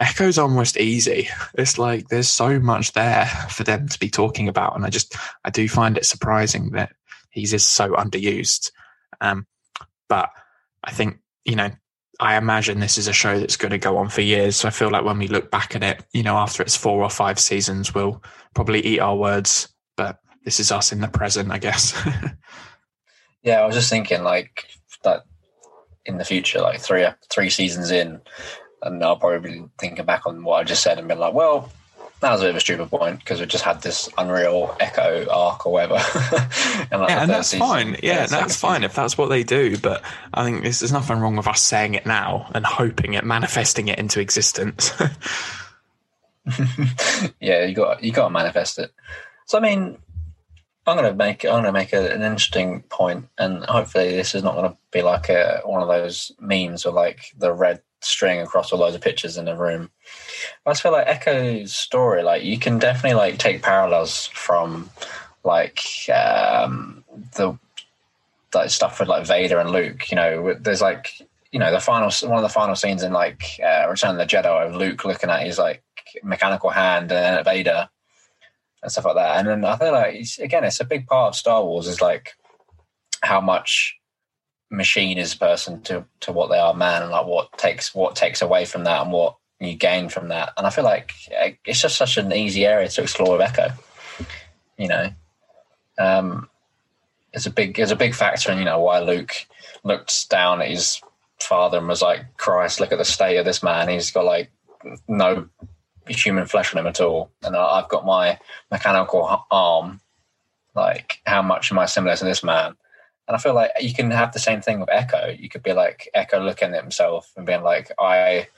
[0.00, 1.28] Echo's almost easy.
[1.54, 5.16] It's like there's so much there for them to be talking about, and I just
[5.44, 6.92] I do find it surprising that
[7.30, 8.70] he's just so underused.
[9.20, 9.46] Um,
[10.08, 10.30] but
[10.84, 11.70] I think you know
[12.20, 14.56] I imagine this is a show that's going to go on for years.
[14.56, 17.02] So I feel like when we look back at it, you know, after it's four
[17.02, 18.22] or five seasons, we'll
[18.54, 19.68] probably eat our words.
[19.96, 21.94] But this is us in the present, I guess.
[23.42, 24.68] Yeah, I was just thinking like
[25.04, 25.22] that
[26.04, 28.20] in the future, like three three seasons in,
[28.82, 31.70] and I'll probably be thinking back on what I just said and be like, well,
[32.20, 35.26] that was a bit of a stupid point because we just had this unreal echo
[35.30, 35.94] arc or whatever.
[36.90, 37.96] and like yeah, and that's season, fine.
[38.02, 39.78] Yeah, that's fine if that's what they do.
[39.78, 40.02] But
[40.34, 43.88] I think there's, there's nothing wrong with us saying it now and hoping it, manifesting
[43.88, 44.92] it into existence.
[47.40, 48.92] yeah, you got you got to manifest it.
[49.46, 49.98] So I mean,
[50.86, 54.42] I'm going to make I'm to make a, an interesting point, and hopefully this is
[54.42, 58.40] not going to be like a one of those memes with like the red string
[58.40, 59.90] across all loads of pictures in a room.
[60.66, 64.90] I feel like Echo's story, like you can definitely like take parallels from
[65.44, 65.80] like
[66.14, 67.04] um,
[67.36, 67.58] the
[68.54, 70.10] like stuff with like Vader and Luke.
[70.10, 71.20] You know, there's like
[71.52, 74.26] you know the final one of the final scenes in like uh, Return of the
[74.26, 75.82] Jedi of Luke looking at his like
[76.22, 77.88] mechanical hand and Vader
[78.82, 79.38] and stuff like that.
[79.38, 82.34] And then I feel like again, it's a big part of Star Wars is like
[83.22, 83.96] how much
[84.70, 88.42] machine is person to to what they are man, and like what takes what takes
[88.42, 90.52] away from that and what you gain from that.
[90.56, 91.12] And I feel like
[91.64, 93.68] it's just such an easy area to explore with Echo.
[94.76, 95.10] You know,
[95.98, 96.48] um,
[97.32, 99.32] it's a big it's a big factor in you know why Luke
[99.84, 101.00] looked down at his
[101.40, 103.88] father and was like, "Christ, look at the state of this man.
[103.88, 104.50] He's got like
[105.08, 105.48] no
[106.06, 108.38] human flesh on him at all, and I've got my
[108.70, 110.00] mechanical arm.
[110.74, 112.76] Like, how much am I similar to this man?
[113.26, 115.34] And I feel like you can have the same thing with Echo.
[115.38, 118.48] You could be like Echo looking at himself and being like, I,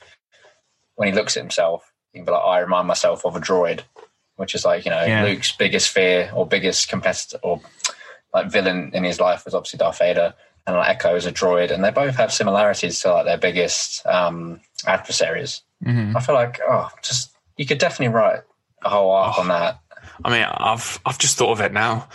[1.01, 3.81] when he looks at himself, he can be like, I remind myself of a droid,
[4.35, 5.23] which is like, you know, yeah.
[5.23, 7.59] Luke's biggest fear or biggest competitor or
[8.35, 10.35] like villain in his life was obviously Darth Vader.
[10.67, 14.05] And like Echo is a droid, and they both have similarities to like their biggest
[14.05, 15.63] um, adversaries.
[15.83, 16.15] Mm-hmm.
[16.15, 18.41] I feel like, oh, just you could definitely write
[18.83, 19.79] a whole arc oh, on that.
[20.23, 22.07] I mean, I've I've just thought of it now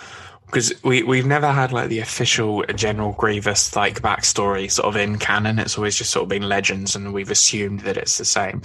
[0.46, 5.18] because we we've never had like the official General Grievous like backstory sort of in
[5.18, 5.58] canon.
[5.58, 8.62] It's always just sort of been legends, and we've assumed that it's the same.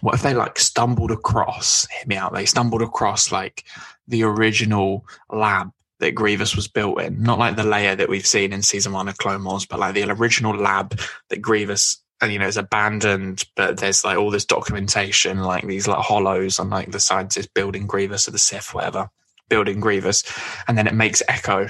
[0.00, 1.86] What if they like stumbled across?
[1.90, 2.34] Hit me out.
[2.34, 3.64] They stumbled across like
[4.08, 8.52] the original lab that Grievous was built in, not like the layer that we've seen
[8.52, 12.38] in season one of Clone Wars, but like the original lab that Grievous and you
[12.38, 16.90] know is abandoned but there's like all this documentation like these like hollows on like
[16.90, 19.08] the scientists building grievous or the sith whatever
[19.50, 20.24] building grievous
[20.66, 21.66] and then it makes echo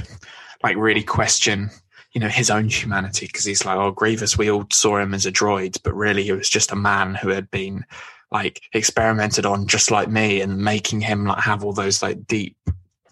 [0.62, 1.70] like really question
[2.12, 5.26] you know his own humanity because he's like oh grievous we all saw him as
[5.26, 7.84] a droid but really he was just a man who had been
[8.30, 12.56] like experimented on just like me and making him like have all those like deep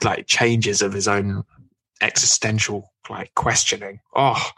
[0.05, 1.43] like changes of his own
[2.01, 4.51] existential like questioning oh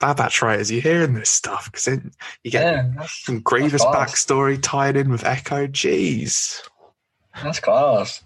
[0.00, 1.86] Bad Batch writers, you're hearing this stuff because
[2.42, 5.66] you get yeah, some Grievous backstory tied in with Echo.
[5.66, 6.60] Jeez,
[7.42, 8.22] that's class.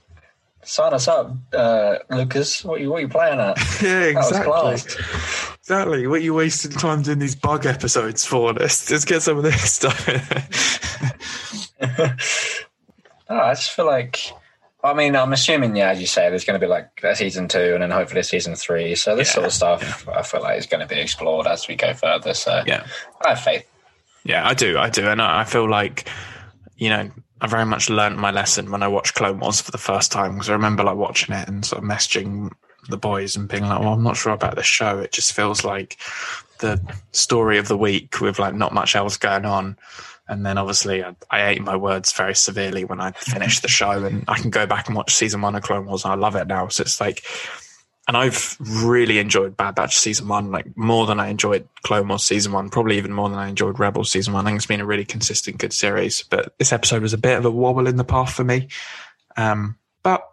[0.68, 2.62] Sign us up, uh, Lucas.
[2.62, 3.56] What you what you playing at?
[3.82, 4.74] yeah, exactly.
[5.60, 6.06] Exactly.
[6.06, 8.52] What are you wasting time doing these bug episodes for?
[8.52, 10.08] Let's let's get some of this stuff.
[11.80, 12.14] oh,
[13.34, 14.30] I just feel like
[14.84, 17.48] I mean, I'm assuming, yeah, as you say, there's going to be like a season
[17.48, 18.94] two and then hopefully season three.
[18.94, 20.18] So this yeah, sort of stuff, yeah.
[20.18, 22.34] I feel like is going to be explored as we go further.
[22.34, 22.86] So yeah,
[23.24, 23.66] I have faith.
[24.22, 26.10] Yeah, I do, I do, and I feel like
[26.76, 29.78] you know I very much learned my lesson when I watched Clone Wars for the
[29.78, 32.52] first time because I remember like watching it and sort of messaging
[32.88, 34.98] the boys and being like, "Well, I'm not sure about this show.
[34.98, 35.98] It just feels like
[36.58, 36.80] the
[37.12, 39.76] story of the week with like not much else going on."
[40.28, 44.04] And then obviously I, I, ate my words very severely when I finished the show
[44.04, 46.36] and I can go back and watch season one of Clone Wars and I love
[46.36, 46.68] it now.
[46.68, 47.24] So it's like,
[48.08, 52.24] and I've really enjoyed Bad Batch season one, like more than I enjoyed Clone Wars
[52.24, 54.46] season one, probably even more than I enjoyed Rebels season one.
[54.46, 56.24] I think it's been a really consistent, good series.
[56.24, 58.68] But this episode was a bit of a wobble in the path for me.
[59.36, 60.26] Um, but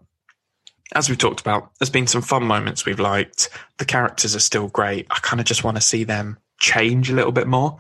[0.93, 3.49] as we've talked about, there's been some fun moments we've liked.
[3.77, 5.05] The characters are still great.
[5.11, 7.77] I kind of just want to see them change a little bit more.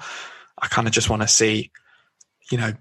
[0.61, 1.71] I kind of just want to see
[2.51, 2.73] you know,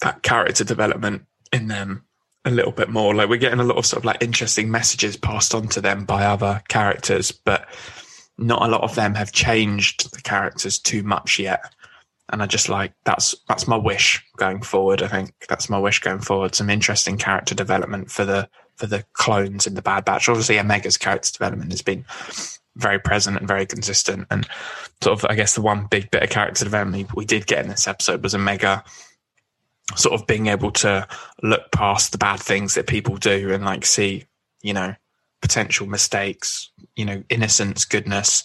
[0.00, 2.04] that character development in them
[2.44, 3.14] a little bit more.
[3.14, 6.04] Like we're getting a lot of sort of like interesting messages passed on to them
[6.04, 7.66] by other characters, but
[8.38, 11.74] not a lot of them have changed the characters too much yet.
[12.30, 15.02] And I just like that's that's my wish going forward.
[15.02, 16.54] I think that's my wish going forward.
[16.54, 20.28] Some interesting character development for the for the clones in the Bad Batch.
[20.28, 22.04] Obviously, Omega's character development has been
[22.76, 24.26] very present and very consistent.
[24.30, 24.46] And
[25.02, 27.68] sort of, I guess the one big bit of character development we did get in
[27.68, 28.84] this episode was Omega
[29.96, 31.06] sort of being able to
[31.42, 34.24] look past the bad things that people do and like see,
[34.62, 34.94] you know,
[35.40, 38.44] potential mistakes, you know, innocence, goodness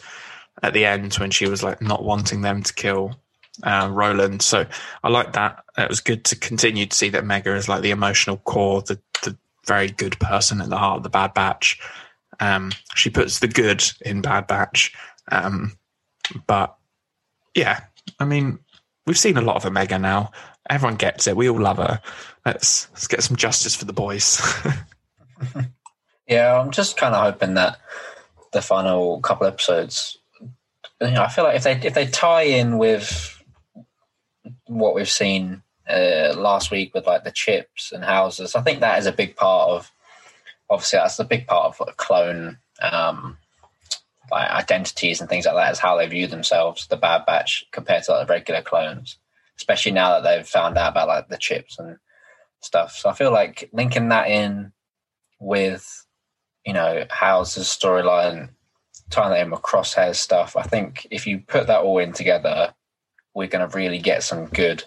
[0.63, 3.15] at the end when she was like not wanting them to kill
[3.63, 4.41] uh, Roland.
[4.41, 4.65] So
[5.03, 5.63] I like that.
[5.77, 8.99] It was good to continue to see that Mega is like the emotional core, the,
[9.23, 11.79] the very good person at the heart of the Bad Batch.
[12.39, 14.93] Um, she puts the good in Bad Batch.
[15.31, 15.77] Um,
[16.47, 16.75] but
[17.53, 17.81] yeah,
[18.19, 18.59] I mean,
[19.05, 20.31] we've seen a lot of Omega now.
[20.69, 21.37] Everyone gets it.
[21.37, 22.01] We all love her.
[22.45, 24.41] Let's let's get some justice for the boys.
[26.27, 27.79] yeah, I'm just kind of hoping that
[28.51, 30.17] the final couple episodes.
[31.01, 33.31] You know, I feel like if they if they tie in with
[34.65, 38.99] what we've seen uh, last week with like the chips and houses, I think that
[38.99, 39.91] is a big part of
[40.69, 43.37] obviously that's the big part of like, clone um,
[44.31, 48.03] like identities and things like that is how they view themselves, the Bad Batch compared
[48.03, 49.17] to like the regular clones,
[49.57, 51.97] especially now that they've found out about like the chips and
[52.61, 52.95] stuff.
[52.95, 54.71] So I feel like linking that in
[55.39, 56.05] with
[56.65, 58.49] you know the storyline,
[59.09, 60.55] tying that in with Crosshair stuff.
[60.55, 62.73] I think if you put that all in together,
[63.33, 64.83] we're going to really get some good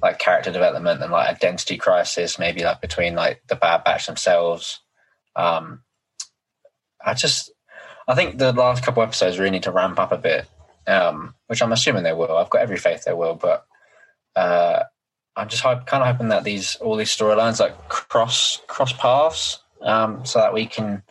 [0.00, 4.80] like character development and like identity crisis, maybe like between like the Bad Batch themselves.
[5.34, 5.82] Um,
[7.04, 7.50] I just,
[8.06, 10.46] I think the last couple episodes really need to ramp up a bit,
[10.86, 12.36] um, which I'm assuming they will.
[12.36, 13.66] I've got every faith they will, but
[14.36, 14.82] uh,
[15.36, 19.58] I'm just hope, kind of hoping that these all these storylines like cross cross paths,
[19.82, 21.02] um, so that we can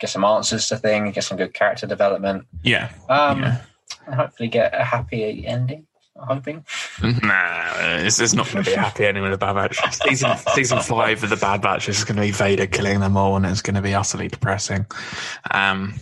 [0.00, 2.46] get some answers to things, get some good character development.
[2.62, 2.90] Yeah.
[3.08, 3.60] Um, Yeah.
[4.06, 5.86] and hopefully get a happy ending.
[6.18, 6.64] I'm hoping.
[7.02, 9.78] Nah, it's, it's not going to be a happy ending with the Bad Batch.
[10.08, 13.36] Season season five of the Bad Batch is going to be Vader killing them all,
[13.36, 14.86] and it's going to be utterly depressing.
[15.50, 15.94] Um,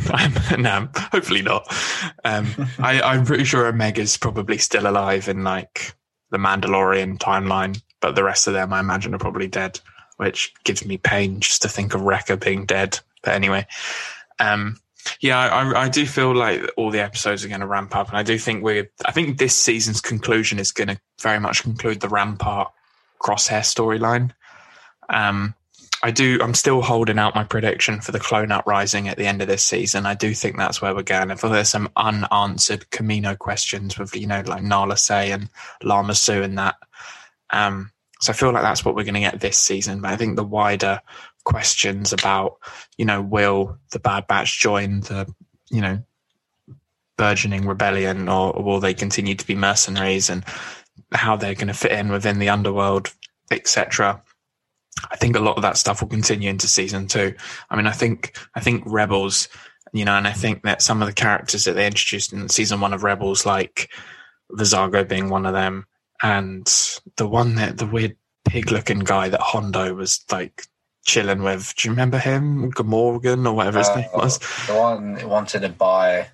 [0.58, 1.66] no, hopefully not.
[2.24, 2.46] Um,
[2.78, 5.94] I, I'm pretty sure Omega's probably still alive in like
[6.30, 9.80] the Mandalorian timeline, but the rest of them, I imagine, are probably dead,
[10.16, 12.98] which gives me pain just to think of Wrecker being dead.
[13.22, 13.66] But anyway,
[14.38, 14.78] um,
[15.20, 18.16] yeah, I, I do feel like all the episodes are going to ramp up, and
[18.16, 18.90] I do think we're.
[19.04, 22.72] I think this season's conclusion is going to very much conclude the Rampart
[23.20, 24.32] Crosshair storyline.
[25.08, 25.54] Um,
[26.04, 26.38] I do.
[26.42, 29.62] I'm still holding out my prediction for the Clone Uprising at the end of this
[29.62, 30.04] season.
[30.04, 31.30] I do think that's where we're going.
[31.30, 35.48] I feel there's some unanswered Kamino questions with you know like Nala Se and
[35.82, 36.74] Lama Su and that.
[37.50, 40.00] Um, so I feel like that's what we're going to get this season.
[40.00, 41.00] But I think the wider
[41.44, 42.58] questions about,
[42.96, 45.32] you know, will the Bad Batch join the,
[45.70, 46.02] you know,
[47.16, 50.44] burgeoning rebellion or, or will they continue to be mercenaries and
[51.12, 53.12] how they're going to fit in within the underworld,
[53.50, 54.22] etc.
[55.10, 57.34] I think a lot of that stuff will continue into season two.
[57.70, 59.48] I mean, I think, I think Rebels,
[59.92, 62.80] you know, and I think that some of the characters that they introduced in season
[62.80, 63.90] one of Rebels, like
[64.52, 65.86] Vizago being one of them,
[66.22, 66.66] and
[67.16, 70.64] the one that the weird pig looking guy that Hondo was like
[71.04, 71.74] chilling with.
[71.76, 72.70] Do you remember him?
[72.84, 74.38] Morgan or whatever his Uh, name was.
[74.66, 76.28] The one who wanted to buy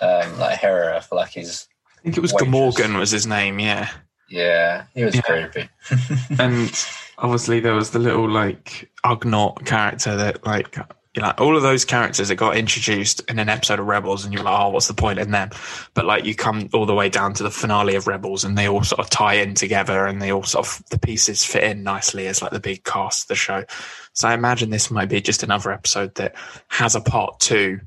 [0.00, 1.66] um, like Hera for like his
[1.98, 2.32] I think it was.
[2.34, 3.90] Gamorgan was his name, yeah.
[4.28, 5.22] yeah, he was Yeah.
[5.22, 5.68] creepy.
[6.38, 6.70] And
[7.18, 10.76] obviously there was the little like Ugnaught character that like
[11.14, 14.34] you know, all of those characters that got introduced in an episode of Rebels, and
[14.34, 15.50] you're like, oh, what's the point in them?
[15.94, 18.68] But like, you come all the way down to the finale of Rebels, and they
[18.68, 21.84] all sort of tie in together, and they all sort of the pieces fit in
[21.84, 23.64] nicely as like the big cast of the show.
[24.12, 26.34] So I imagine this might be just another episode that
[26.66, 27.80] has a part two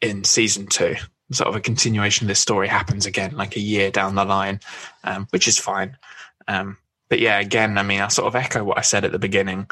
[0.00, 0.94] in season two.
[1.32, 4.60] Sort of a continuation of this story happens again, like a year down the line,
[5.02, 5.98] um, which is fine.
[6.46, 9.18] Um, but yeah, again, I mean, I sort of echo what I said at the
[9.18, 9.68] beginning.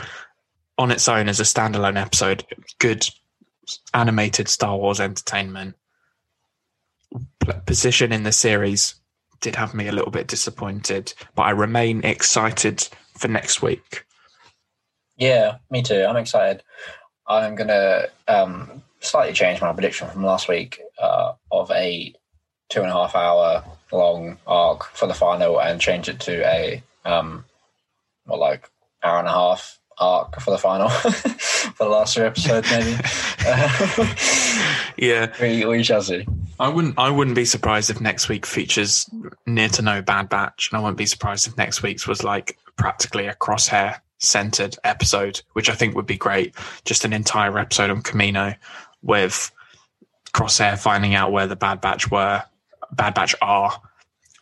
[0.79, 2.45] On its own, as a standalone episode,
[2.79, 3.09] good
[3.95, 5.75] animated Star Wars entertainment.
[7.65, 8.95] Position in the series
[9.41, 14.05] did have me a little bit disappointed, but I remain excited for next week.
[15.17, 16.05] Yeah, me too.
[16.05, 16.63] I'm excited.
[17.27, 22.15] I'm gonna um, slightly change my prediction from last week uh, of a
[22.69, 26.83] two and a half hour long arc for the final and change it to a
[27.07, 27.45] um,
[28.25, 28.71] what like
[29.03, 32.97] hour and a half arc for the final for the last two episodes maybe.
[34.97, 36.27] Yeah, we, we shall see.
[36.59, 36.99] I wouldn't.
[36.99, 39.09] I wouldn't be surprised if next week features
[39.47, 42.59] near to no Bad Batch, and I wouldn't be surprised if next week's was like
[42.77, 46.55] practically a crosshair centered episode, which I think would be great.
[46.85, 48.57] Just an entire episode on Kamino
[49.03, 49.51] with
[50.33, 52.43] Crosshair finding out where the Bad Batch were,
[52.93, 53.79] Bad Batch are,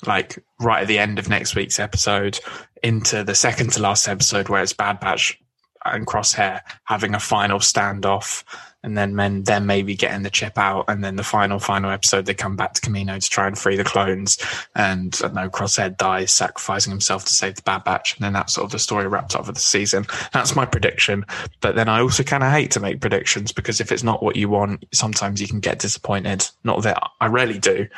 [0.06, 2.40] like right at the end of next week's episode,
[2.82, 5.40] into the second to last episode where it's Bad Batch
[5.84, 8.42] and Crosshair having a final standoff,
[8.82, 12.26] and then men then maybe getting the chip out, and then the final final episode
[12.26, 14.38] they come back to Kamino to try and free the clones,
[14.74, 18.54] and I know Crosshair dies sacrificing himself to save the Bad Batch, and then that's
[18.54, 20.06] sort of the story wrapped up for the season.
[20.32, 21.24] That's my prediction.
[21.60, 24.36] But then I also kind of hate to make predictions because if it's not what
[24.36, 26.48] you want, sometimes you can get disappointed.
[26.64, 27.88] Not that I rarely do,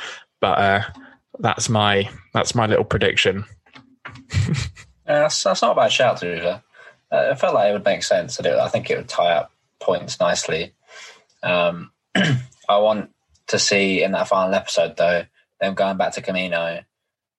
[0.40, 0.82] but uh,
[1.38, 3.44] that's my that's my little prediction.
[4.06, 4.54] Yeah,
[5.06, 6.62] that's, that's not a bad shout to.
[7.12, 8.46] Uh, it felt like it would make sense it.
[8.46, 10.74] I think it would tie up points nicely.
[11.42, 11.92] Um,
[12.68, 13.10] I want
[13.48, 15.24] to see in that final episode though
[15.60, 16.84] them going back to Kamino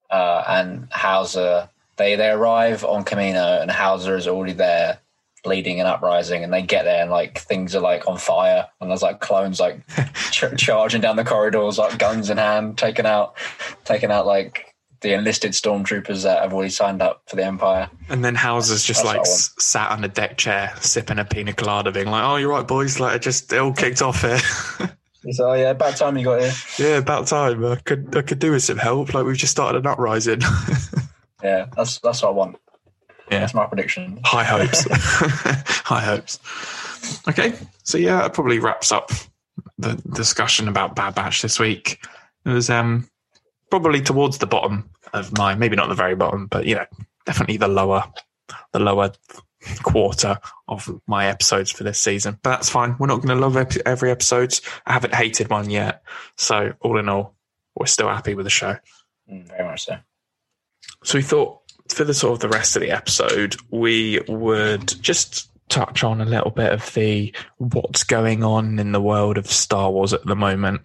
[0.09, 1.69] uh, and Howzer.
[1.97, 4.99] They they arrive on Kamino and Howzer is already there,
[5.47, 8.89] leading an uprising, and they get there and like things are like on fire and
[8.89, 9.79] there's like clones like
[10.31, 13.35] ch- charging down the corridors like guns in hand, taking out
[13.85, 17.87] taking out like the enlisted stormtroopers that have already signed up for the Empire.
[18.09, 21.19] And then Howzer's just That's like what I s- sat on a deck chair, sipping
[21.19, 22.99] a pina colada, being like, "Oh, you're right, boys.
[22.99, 24.39] Like, it just it all kicked off here.
[25.31, 26.53] So oh, yeah, about time you got here.
[26.79, 27.65] yeah, about time.
[27.65, 29.13] I could I could do with some help.
[29.13, 30.39] Like, we've just started an uprising.
[31.43, 32.55] Yeah, that's that's what I want.
[33.29, 33.39] Yeah.
[33.39, 34.19] That's my prediction.
[34.23, 34.85] High hopes.
[35.83, 36.39] High hopes.
[37.27, 37.53] Okay,
[37.83, 39.11] so yeah, that probably wraps up
[39.77, 41.99] the discussion about Bad Batch this week.
[42.45, 43.09] It was um
[43.69, 46.85] probably towards the bottom of my, maybe not the very bottom, but you know,
[47.25, 48.03] definitely the lower,
[48.71, 49.11] the lower
[49.83, 52.39] quarter of my episodes for this season.
[52.41, 52.95] But that's fine.
[52.99, 54.57] We're not going to love ep- every episode.
[54.85, 56.03] I haven't hated one yet,
[56.35, 57.35] so all in all,
[57.75, 58.77] we're still happy with the show.
[59.31, 59.97] Mm, very much so.
[61.03, 61.59] So we thought
[61.89, 66.25] for the sort of the rest of the episode, we would just touch on a
[66.25, 70.35] little bit of the what's going on in the world of Star Wars at the
[70.35, 70.81] moment.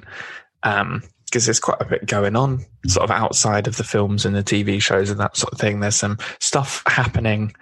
[0.62, 4.36] Um, because there's quite a bit going on sort of outside of the films and
[4.36, 5.80] the TV shows and that sort of thing.
[5.80, 7.54] There's some stuff happening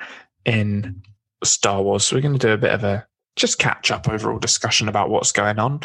[0.44, 1.02] in
[1.44, 2.04] Star Wars.
[2.04, 5.08] So we're going to do a bit of a just catch up overall discussion about
[5.08, 5.80] what's going on.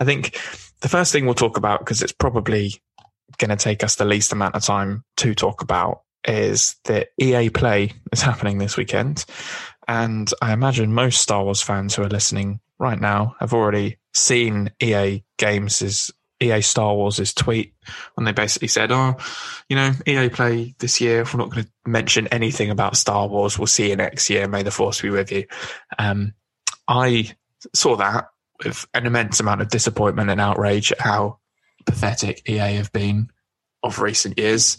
[0.00, 0.36] I think
[0.80, 2.74] the first thing we'll talk about, because it's probably
[3.38, 7.48] going to take us the least amount of time to talk about, is that EA
[7.50, 9.24] Play is happening this weekend.
[9.88, 14.70] And I imagine most Star Wars fans who are listening right now have already seen
[14.80, 17.74] EA Games' EA Star Wars' tweet
[18.14, 19.16] when they basically said, Oh,
[19.68, 23.58] you know, EA Play this year, we're not going to mention anything about Star Wars.
[23.58, 24.46] We'll see you next year.
[24.46, 25.46] May the force be with you.
[25.98, 26.34] Um,
[26.86, 27.32] I
[27.74, 28.28] saw that
[28.64, 31.38] with an immense amount of disappointment and outrage at how
[31.86, 33.30] pathetic EA have been
[33.82, 34.78] of recent years.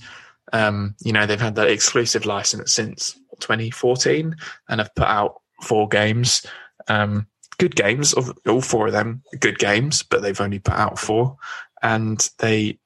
[0.54, 4.36] Um, you know, they've had that exclusive license since 2014
[4.68, 6.46] and have put out four games.
[6.88, 7.28] Um,
[7.58, 11.38] good games, all four of them, good games, but they've only put out four.
[11.82, 12.80] And they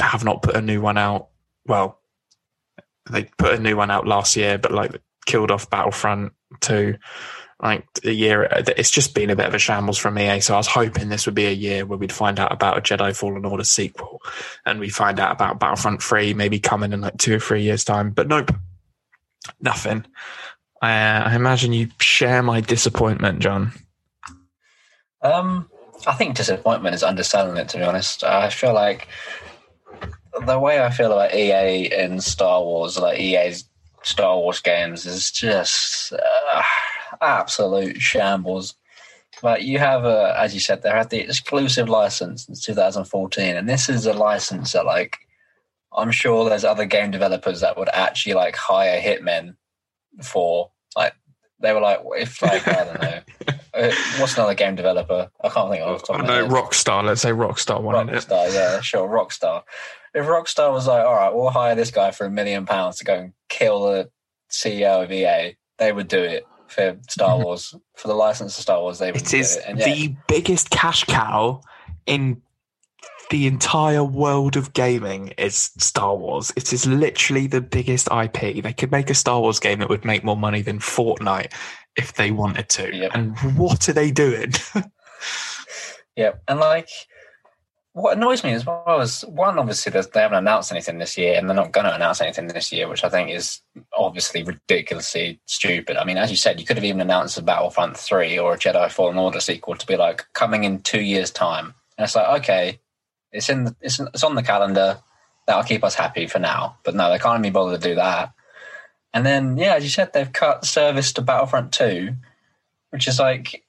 [0.00, 1.28] have not put a new one out.
[1.66, 2.00] Well,
[3.10, 6.96] they put a new one out last year, but like killed off Battlefront 2
[7.62, 8.42] like the year.
[8.50, 10.40] It's just been a bit of a shambles from EA.
[10.40, 12.80] So I was hoping this would be a year where we'd find out about a
[12.80, 14.20] Jedi Fallen Order sequel,
[14.66, 17.84] and we find out about Battlefront Three maybe coming in like two or three years
[17.84, 18.10] time.
[18.10, 18.50] But nope,
[19.60, 20.04] nothing.
[20.82, 23.72] Uh, I imagine you share my disappointment, John.
[25.22, 25.70] Um,
[26.06, 27.68] I think disappointment is underselling it.
[27.70, 29.06] To be honest, I feel like
[30.44, 33.64] the way I feel about EA and Star Wars, like EA's
[34.02, 36.62] Star Wars games, is just uh,
[37.22, 38.74] absolute shambles.
[39.40, 43.68] But you have, a, as you said, they had the exclusive license in 2014, and
[43.68, 45.18] this is a license that, like,
[45.96, 49.56] I'm sure there's other game developers that would actually like hire hitmen
[50.22, 50.70] for.
[50.96, 51.14] Like,
[51.60, 53.20] they were like, if like I don't know,
[53.74, 55.30] uh, what's another game developer?
[55.42, 55.94] I can't think of.
[55.94, 56.48] off the top I know.
[56.48, 57.04] Rockstar.
[57.04, 58.24] Let's say Rockstar wanted it.
[58.24, 59.62] Rockstar, yeah, sure, Rockstar.
[60.14, 63.04] If Rockstar was like, all right, we'll hire this guy for a million pounds to
[63.04, 64.10] go and kill the
[64.50, 67.44] CEO of EA, they would do it for Star mm-hmm.
[67.44, 67.74] Wars.
[67.96, 69.84] for the license of Star Wars, they It do it.
[69.84, 71.60] The biggest cash cow
[72.06, 72.42] in
[73.30, 76.52] the entire world of gaming is Star Wars.
[76.56, 78.62] It is literally the biggest IP.
[78.62, 81.52] They could make a Star Wars game that would make more money than Fortnite
[81.96, 82.94] if they wanted to.
[82.94, 83.10] Yep.
[83.14, 84.52] And what are they doing?
[86.16, 86.88] yeah, and like.
[87.94, 91.46] What annoys me as well is one, obviously, they haven't announced anything this year, and
[91.46, 93.60] they're not going to announce anything this year, which I think is
[93.94, 95.98] obviously ridiculously stupid.
[95.98, 98.58] I mean, as you said, you could have even announced a Battlefront 3 or a
[98.58, 101.74] Jedi Fallen Order sequel to be like coming in two years' time.
[101.98, 102.80] And it's like, okay,
[103.30, 104.98] it's in, the, it's, it's on the calendar.
[105.46, 106.78] That'll keep us happy for now.
[106.84, 108.32] But no, they can't even be bothered to do that.
[109.12, 112.14] And then, yeah, as you said, they've cut service to Battlefront 2,
[112.88, 113.64] which is like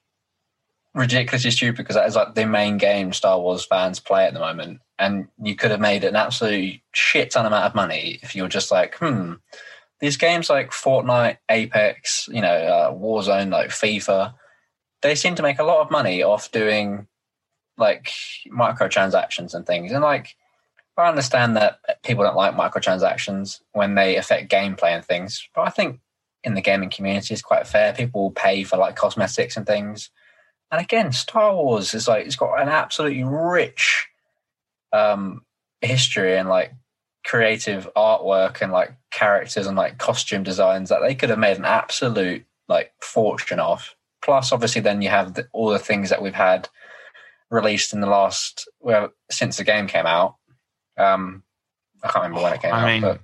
[0.94, 4.40] ridiculously stupid because that is like the main game Star Wars fans play at the
[4.40, 4.80] moment.
[4.98, 8.48] And you could have made an absolute shit ton amount of money if you were
[8.48, 9.34] just like, hmm,
[10.00, 14.34] these games like Fortnite, Apex, you know, uh, Warzone, like FIFA,
[15.02, 17.08] they seem to make a lot of money off doing
[17.76, 18.12] like
[18.48, 19.90] microtransactions and things.
[19.90, 20.36] And like,
[20.96, 25.70] I understand that people don't like microtransactions when they affect gameplay and things, but I
[25.70, 25.98] think
[26.44, 27.92] in the gaming community it's quite fair.
[27.92, 30.10] People will pay for like cosmetics and things.
[30.74, 34.08] And again, Star Wars is like it's got an absolutely rich
[34.92, 35.44] um,
[35.80, 36.72] history and like
[37.24, 41.64] creative artwork and like characters and like costume designs that they could have made an
[41.64, 43.94] absolute like fortune off.
[44.20, 46.68] Plus, obviously, then you have the, all the things that we've had
[47.52, 50.34] released in the last well since the game came out.
[50.98, 51.44] Um,
[52.02, 53.20] I can't remember when it came I out, mean, but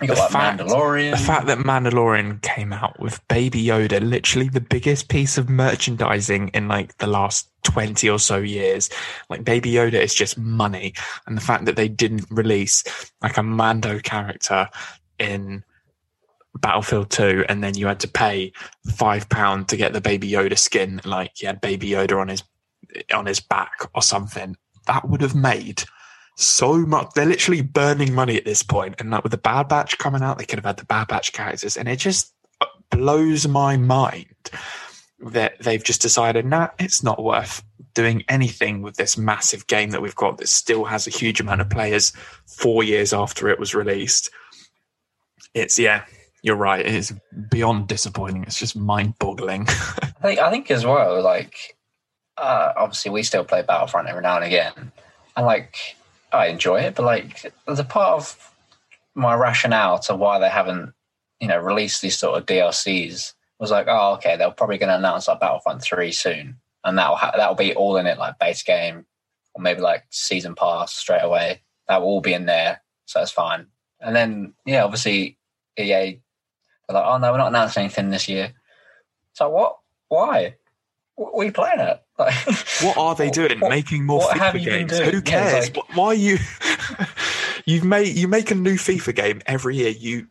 [0.00, 1.10] You got The like fact- Mandalorian.
[1.12, 6.48] The fact that Mandalorian came out with Baby Yoda, literally the biggest piece of merchandising
[6.48, 8.90] in like the last 20 or so years.
[9.30, 10.94] Like Baby Yoda is just money.
[11.26, 12.82] And the fact that they didn't release
[13.22, 14.68] like a Mando character
[15.18, 15.62] in
[16.58, 18.52] Battlefield 2 and then you had to pay
[18.94, 22.42] five pound to get the Baby Yoda skin, like he had Baby Yoda on his
[23.14, 24.54] on his back or something,
[24.86, 25.84] that would have made
[26.36, 27.10] so much.
[27.14, 30.38] They're literally burning money at this point, and like with the Bad Batch coming out,
[30.38, 32.32] they could have had the Bad Batch characters, and it just
[32.90, 34.26] blows my mind
[35.20, 37.62] that they've just decided, nah, it's not worth
[37.94, 41.60] doing anything with this massive game that we've got that still has a huge amount
[41.60, 42.12] of players
[42.46, 44.30] four years after it was released.
[45.54, 46.04] It's yeah,
[46.42, 46.84] you're right.
[46.84, 47.12] It's
[47.50, 48.44] beyond disappointing.
[48.44, 49.62] It's just mind boggling.
[49.68, 51.76] I think I think as well, like
[52.38, 54.92] uh, obviously we still play Battlefront every now and again,
[55.36, 55.76] and like
[56.32, 58.52] I enjoy it, but like as a part of
[59.14, 60.94] my rationale to why they haven't,
[61.40, 64.96] you know, released these sort of DLCs was like, oh, okay, they're probably going to
[64.96, 68.62] announce like Battlefront three soon, and that'll ha- that'll be all in it, like base
[68.64, 69.06] game,
[69.54, 71.62] or maybe like season pass straight away.
[71.86, 73.68] That will all be in there, so that's fine.
[74.00, 75.38] And then yeah, obviously
[75.78, 76.20] EA, they're
[76.90, 78.52] like, oh no, we're not announcing anything this year.
[79.34, 79.78] So what?
[80.08, 80.56] Why?
[81.16, 82.04] What are you playing at?
[82.18, 82.34] Like,
[82.82, 83.60] What are they doing?
[83.60, 84.98] What- Making more FIFA you games?
[84.98, 85.68] Who cares?
[85.68, 86.38] it's like- Why are you?
[87.66, 89.90] You've made you make a new FIFA game every year.
[89.90, 90.26] You,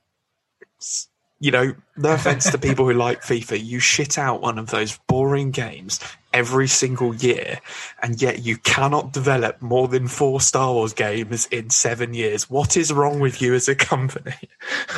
[1.40, 5.00] you know, no offense to people who like FIFA, you shit out one of those
[5.08, 6.00] boring games
[6.34, 7.60] every single year,
[8.02, 12.50] and yet you cannot develop more than four Star Wars games in seven years.
[12.50, 14.36] What is wrong with you as a company?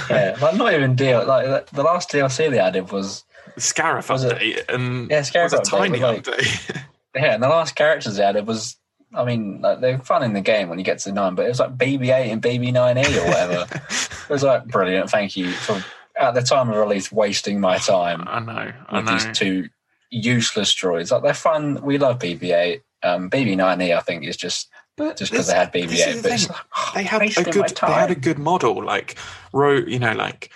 [0.09, 1.25] yeah, like not even deal.
[1.25, 3.23] Like the- the last DLC they added was
[3.57, 6.77] Scarif Was it- and Yeah, Scarif was a update tiny was like- update.
[7.15, 8.77] yeah, and the last characters they added was.
[9.15, 11.49] I mean, like, they're fun in the game when you get to nine, but it
[11.49, 13.67] was like BB-8 and BB-9E or whatever.
[13.79, 15.11] it was like brilliant.
[15.11, 15.83] Thank you for
[16.19, 19.11] at the time of release wasting my time I know, I with know.
[19.11, 19.69] these two
[20.09, 21.11] useless droids.
[21.11, 21.79] Like they're fun.
[21.83, 22.81] We love BB-8.
[23.03, 26.21] Um, BB-9E, I think, is just But just because they had BB-8.
[26.23, 29.15] the But like, oh, they had a good they had a good model like
[29.53, 30.49] ro you know like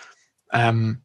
[0.52, 1.02] um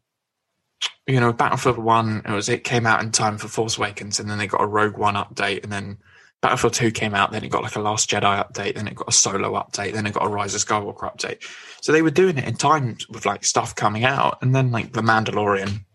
[1.07, 4.29] you know battlefield 1 it was it came out in time for force awakens and
[4.29, 5.97] then they got a rogue one update and then
[6.43, 9.07] battlefield 2 came out then it got like a last jedi update then it got
[9.07, 11.41] a solo update then it got a rise of skywalker update.
[11.81, 14.91] So they were doing it in time with like stuff coming out and then like
[14.91, 15.85] the mandalorian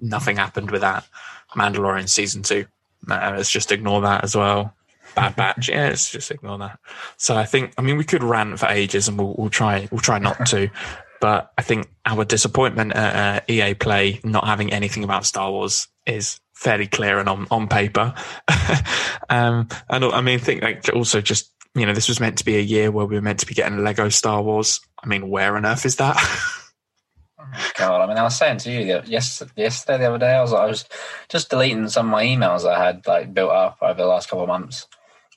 [0.00, 1.06] nothing happened with that.
[1.56, 2.66] Mandalorian season 2
[3.08, 4.74] uh, let's just ignore that as well.
[5.14, 6.80] Bad batch yeah let's just ignore that.
[7.16, 10.00] So I think, I mean, we could rant for ages, and we'll, we'll try, we'll
[10.00, 10.68] try not to.
[11.20, 15.88] But I think our disappointment at uh, EA Play not having anything about Star Wars
[16.06, 18.14] is fairly clear and on on paper.
[19.30, 22.56] um, and I mean, think like also just you know, this was meant to be
[22.56, 24.80] a year where we were meant to be getting Lego Star Wars.
[25.02, 26.16] I mean, where on earth is that?
[27.76, 30.42] God, I mean, I was saying to you the- yes, yesterday, the other day, I
[30.42, 30.84] was, I was
[31.28, 34.44] just deleting some of my emails I had like built up over the last couple
[34.44, 34.86] of months.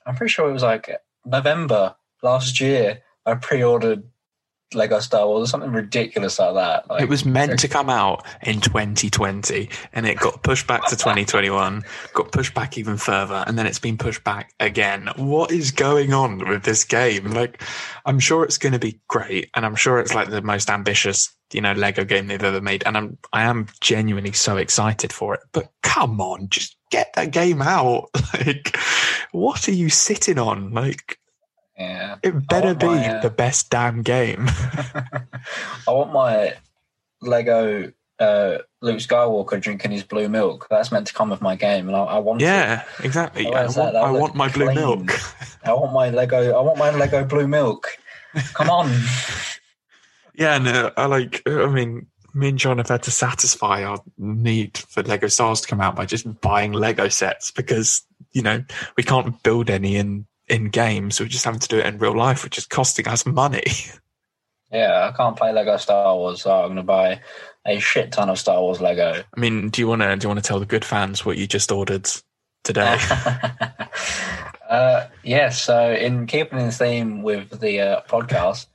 [0.06, 0.90] I'm pretty sure it was like
[1.24, 3.02] November last year.
[3.26, 4.04] I pre-ordered
[4.74, 6.90] Lego Star Wars or something ridiculous like that.
[6.90, 10.96] Like, it was meant to come out in 2020 and it got pushed back to
[10.96, 11.82] 2021
[12.14, 15.08] got pushed back even further and then it's been pushed back again.
[15.16, 17.30] What is going on with this game?
[17.30, 17.62] Like
[18.04, 21.30] i'm sure it's going to be great and i'm sure it's like the most ambitious
[21.52, 25.34] you know lego game they've ever made and i'm i am genuinely so excited for
[25.34, 25.40] it.
[25.52, 28.08] But come on just get that game out.
[28.34, 28.76] Like
[29.32, 30.72] what are you sitting on?
[30.72, 31.18] Like
[31.78, 32.16] yeah.
[32.22, 34.46] it better be my, uh, the best damn game
[35.86, 36.54] I want my
[37.20, 40.66] Lego uh, Luke Skywalker drinking his blue milk.
[40.70, 42.42] That's meant to come with my game, and I, I want.
[42.42, 42.46] it.
[42.46, 43.92] yeah exactly Oh, i want, that?
[43.92, 45.12] That I want my blue milk
[45.64, 46.58] I want my Lego.
[46.58, 47.88] I want my Lego blue milk.
[48.54, 48.92] Come on.
[50.34, 51.42] Yeah, no, I like.
[51.48, 55.66] I mean, me and John have had to satisfy our need for Lego Stars to
[55.66, 58.62] come out by just buying Lego sets because you know
[58.96, 61.20] we can't build any in in games.
[61.20, 63.64] We're just having to do it in real life, which is costing us money.
[64.70, 67.22] Yeah, I can't play Lego Star Wars, so I'm going to buy
[67.66, 69.22] a shit ton of Star Wars Lego.
[69.34, 71.38] I mean, do you want to do you want to tell the good fans what
[71.38, 72.06] you just ordered
[72.64, 72.98] today?
[74.68, 78.66] uh, yeah, so in keeping in theme with the uh, podcast,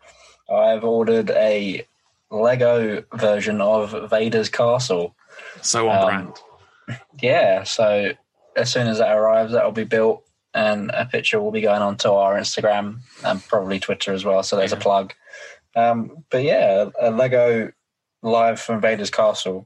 [0.52, 1.86] I've ordered a
[2.32, 5.16] Lego version of Vader's Castle.
[5.62, 6.06] so on Um,
[6.88, 7.00] brand.
[7.22, 8.14] Yeah, so
[8.56, 10.24] as soon as that arrives, that'll be built,
[10.54, 14.44] and a picture will be going onto our Instagram and probably Twitter as well.
[14.44, 15.14] So there's a plug.
[15.76, 17.72] Um, but yeah, a Lego
[18.22, 19.66] live from Vader's Castle.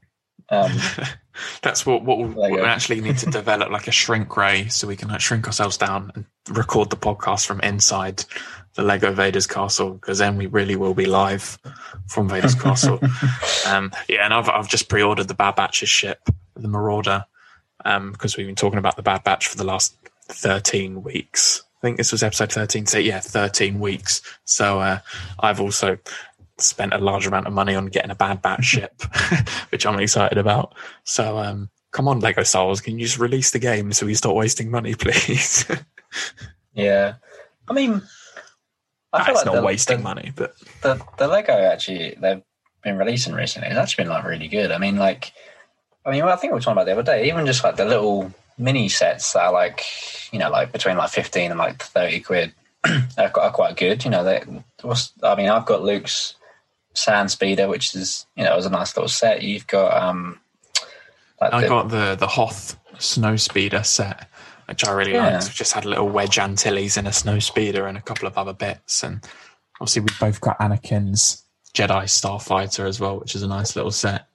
[0.50, 0.72] Um,
[1.62, 2.56] That's what what we'll, Lego.
[2.56, 5.76] we actually need to develop like a shrink ray so we can like shrink ourselves
[5.76, 8.24] down and record the podcast from inside
[8.74, 11.58] the Lego Vader's castle because then we really will be live
[12.06, 13.00] from Vader's castle.
[13.66, 16.20] Um, yeah, and I've I've just pre-ordered the Bad Batch's ship,
[16.56, 17.26] the Marauder,
[17.84, 19.94] um, because we've been talking about the Bad Batch for the last
[20.28, 21.62] thirteen weeks.
[21.78, 22.86] I think this was episode thirteen.
[22.86, 24.22] So yeah, thirteen weeks.
[24.44, 24.98] So uh,
[25.40, 25.98] I've also
[26.58, 29.02] spent a large amount of money on getting a Bad Batch ship,
[29.70, 30.74] which I'm excited about.
[31.04, 34.14] So um, come on, Lego Star Wars, can you just release the game so we
[34.14, 35.64] stop wasting money, please?
[36.74, 37.14] yeah,
[37.68, 38.02] I mean,
[39.12, 42.16] I Nah, feel it's like not the, wasting the, money, but the the Lego actually
[42.20, 42.42] they've
[42.82, 43.68] been releasing recently.
[43.68, 44.70] It's actually been like really good.
[44.70, 45.32] I mean, like,
[46.04, 47.28] I mean, I think we were talking about the other day.
[47.28, 49.84] Even just like the little mini sets that are like,
[50.32, 52.52] you know, like between like fifteen and like thirty quid
[52.86, 54.04] are, are quite good.
[54.04, 54.42] You know, they.
[54.82, 56.34] What's, I mean, I've got Luke's
[56.94, 59.42] sand speeder, which is you know, it was a nice little set.
[59.42, 60.40] You've got um,
[61.40, 64.28] like I the- got the the Hoth snow speeder set,
[64.66, 65.30] which I really Yeah.
[65.32, 65.44] liked.
[65.44, 68.36] We've just had a little wedge Antilles and a snow speeder and a couple of
[68.38, 69.24] other bits, and
[69.80, 71.42] obviously we've both got Anakin's
[71.74, 74.27] Jedi Starfighter as well, which is a nice little set.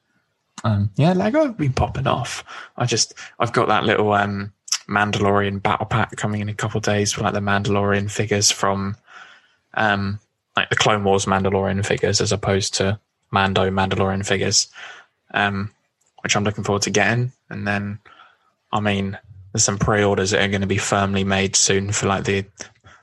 [0.63, 2.43] Um, yeah, Lego have been popping off.
[2.77, 4.53] I just I've got that little um,
[4.87, 8.95] Mandalorian battle pack coming in a couple of days for like the Mandalorian figures from
[9.73, 10.19] um,
[10.55, 12.99] like the Clone Wars Mandalorian figures as opposed to
[13.31, 14.67] Mando Mandalorian figures.
[15.33, 15.71] Um,
[16.23, 17.31] which I'm looking forward to getting.
[17.49, 17.99] And then,
[18.71, 19.17] I mean,
[19.51, 22.45] there's some pre-orders that are going to be firmly made soon for like the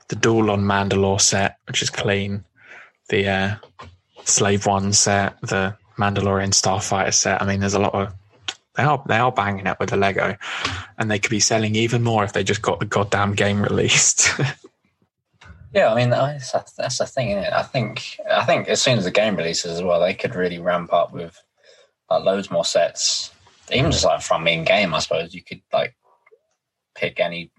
[0.09, 2.43] the Duel on Mandalore set, which is clean.
[3.07, 3.55] The uh,
[4.25, 7.41] Slave One set, the Mandalorian Starfighter set.
[7.41, 8.13] I mean, there's a lot of
[8.75, 10.37] they are they are banging it with the Lego,
[10.97, 14.29] and they could be selling even more if they just got the goddamn game released.
[15.73, 17.37] Yeah, I mean that's, that's the thing?
[17.37, 20.59] I think I think as soon as the game releases as well, they could really
[20.59, 21.41] ramp up with
[22.09, 23.31] like loads more sets.
[23.71, 25.95] Even just like from in game, I suppose you could like
[26.93, 27.51] pick any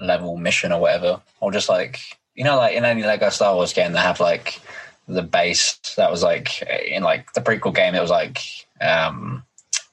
[0.00, 2.00] level mission or whatever, or just like
[2.34, 4.60] you know, like in any Lego Star Wars game, they have like
[5.08, 7.94] the base that was like in like the prequel game.
[7.94, 8.38] It was like
[8.80, 9.44] um,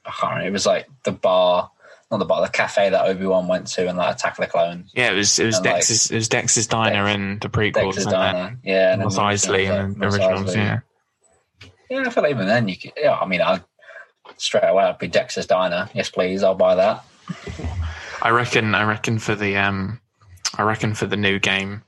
[0.06, 0.48] I can't remember.
[0.48, 1.70] It was like the bar,
[2.10, 4.50] not the bar, the cafe that Obi Wan went to and like Attack of the
[4.50, 4.90] Clones.
[4.94, 7.48] yeah, it was it was And, like, Dex's it was Dex's Diner Dex- in the
[7.48, 10.54] prequels, Dexter's and Diner, then yeah, and then Mos the Eisley originals, and the originals,
[10.54, 10.56] Eisley.
[10.56, 10.80] yeah.
[11.90, 12.92] Yeah, I feel like even then you could.
[12.96, 13.60] Yeah, I mean, I
[14.36, 15.88] straight away I'd be Dex's Diner.
[15.92, 17.04] Yes, please, I'll buy that.
[18.22, 18.74] I reckon.
[18.76, 20.00] I reckon for the um,
[20.56, 21.82] I reckon for the new game,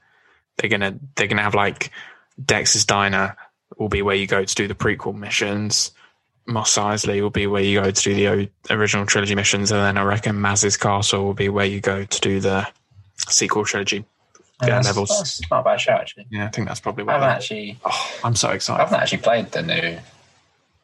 [0.58, 1.90] they're gonna they're gonna have like
[2.44, 3.36] Dex's Diner
[3.78, 5.90] will be where you go to do the prequel missions.
[6.46, 9.96] Mos Eisley will be where you go to do the original trilogy missions, and then
[9.96, 12.66] I reckon Maz's Castle will be where you go to do the
[13.28, 14.04] sequel trilogy
[14.60, 15.08] Yeah, Yeah, that's, levels.
[15.08, 16.26] that's not a bad show actually.
[16.30, 17.12] Yeah, I think that's probably I what.
[17.14, 18.80] haven't actually, oh, I'm so excited.
[18.80, 19.98] I haven't actually played the new.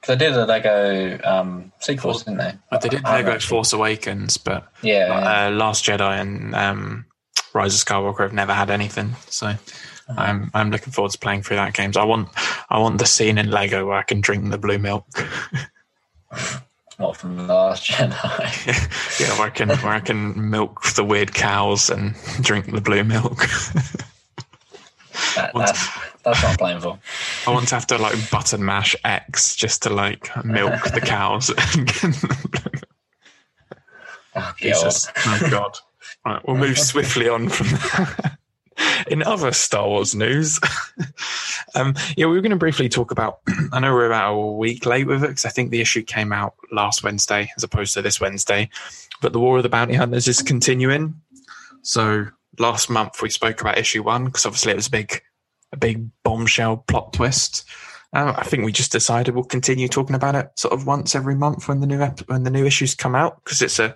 [0.00, 2.52] Because they did the Lego um, sequels, didn't they?
[2.70, 5.46] But they did I Lego actually- Force Awakens, but Yeah, yeah.
[5.48, 7.04] uh, Last Jedi and um,
[7.52, 9.16] Rise of Skywalker have never had anything.
[9.28, 9.54] So
[10.16, 11.96] I'm I'm looking forward to playing through that games.
[11.96, 12.28] I want
[12.70, 15.06] I want the scene in Lego where I can drink the blue milk.
[16.98, 19.20] Not from the Last Jedi?
[19.20, 23.04] yeah, where I can where I can milk the weird cows and drink the blue
[23.04, 23.38] milk.
[25.36, 25.88] that, that's
[26.24, 26.98] that's what I'm playing for.
[27.46, 31.50] I want to have to like button mash X just to like milk the cows.
[31.50, 32.84] and get the blue milk.
[34.34, 35.42] Oh, Jesus, God.
[35.42, 35.78] oh God!
[36.24, 38.38] Right, we'll move swiftly on from that.
[39.09, 40.61] In other Star Wars news,
[41.74, 43.41] um, yeah, we were going to briefly talk about.
[43.72, 46.33] I know we're about a week late with it because I think the issue came
[46.33, 48.68] out last Wednesday as opposed to this Wednesday.
[49.20, 51.20] But the War of the Bounty Hunters is continuing.
[51.83, 52.26] So
[52.59, 55.22] last month we spoke about issue one because obviously it was a big,
[55.72, 57.64] a big bombshell plot twist.
[58.14, 61.35] Um, I think we just decided we'll continue talking about it sort of once every
[61.35, 63.95] month when the new ep- when the new issues come out because it's a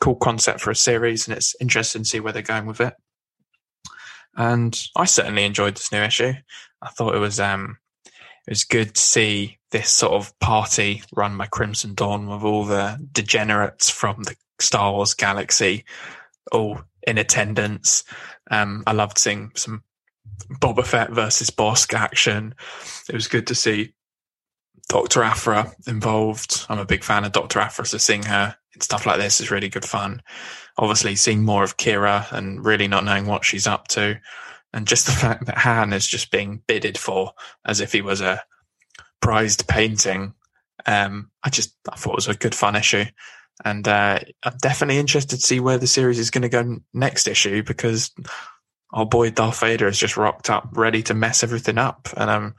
[0.00, 2.94] cool concept for a series and it's interesting to see where they're going with it.
[4.38, 6.32] And I certainly enjoyed this new issue.
[6.80, 7.76] I thought it was um
[8.06, 12.64] it was good to see this sort of party run by Crimson Dawn with all
[12.64, 15.84] the degenerates from the Star Wars galaxy
[16.52, 18.04] all in attendance.
[18.50, 19.82] Um, I loved seeing some
[20.50, 22.54] Boba Fett versus Bossk action.
[23.08, 23.92] It was good to see
[24.88, 25.22] Dr.
[25.22, 26.66] Aphra involved.
[26.68, 27.60] I'm a big fan of Dr.
[27.60, 30.22] Aphra, so seeing her in stuff like this is really good fun.
[30.78, 34.18] Obviously, seeing more of Qi'ra and really not knowing what she's up to.
[34.72, 37.32] And just the fact that Han is just being bidded for
[37.66, 38.40] as if he was a
[39.20, 40.34] prized painting.
[40.86, 43.04] Um, I just I thought it was a good fun issue.
[43.64, 47.26] And uh, I'm definitely interested to see where the series is going to go next
[47.26, 48.12] issue because
[48.92, 52.08] our boy Darth Vader has just rocked up, ready to mess everything up.
[52.16, 52.54] And um,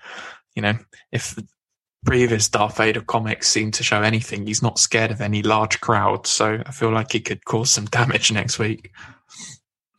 [0.56, 0.78] you know,
[1.12, 1.40] if
[2.06, 6.30] previous Darth Vader comics seem to show anything, he's not scared of any large crowds.
[6.30, 8.92] So I feel like he could cause some damage next week.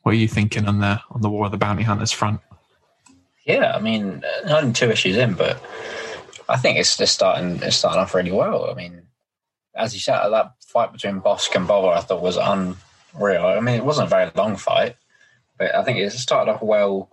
[0.02, 2.40] What are you thinking on the on the War of the Bounty Hunters front?
[3.44, 5.62] Yeah, I mean, uh, only two issues in, but
[6.48, 8.70] I think it's just starting it's starting off really well.
[8.70, 9.02] I mean,
[9.74, 13.44] as you said, that fight between Bossk and Boba I thought was unreal.
[13.44, 14.96] I mean, it wasn't a very long fight,
[15.58, 17.10] but I think it started off well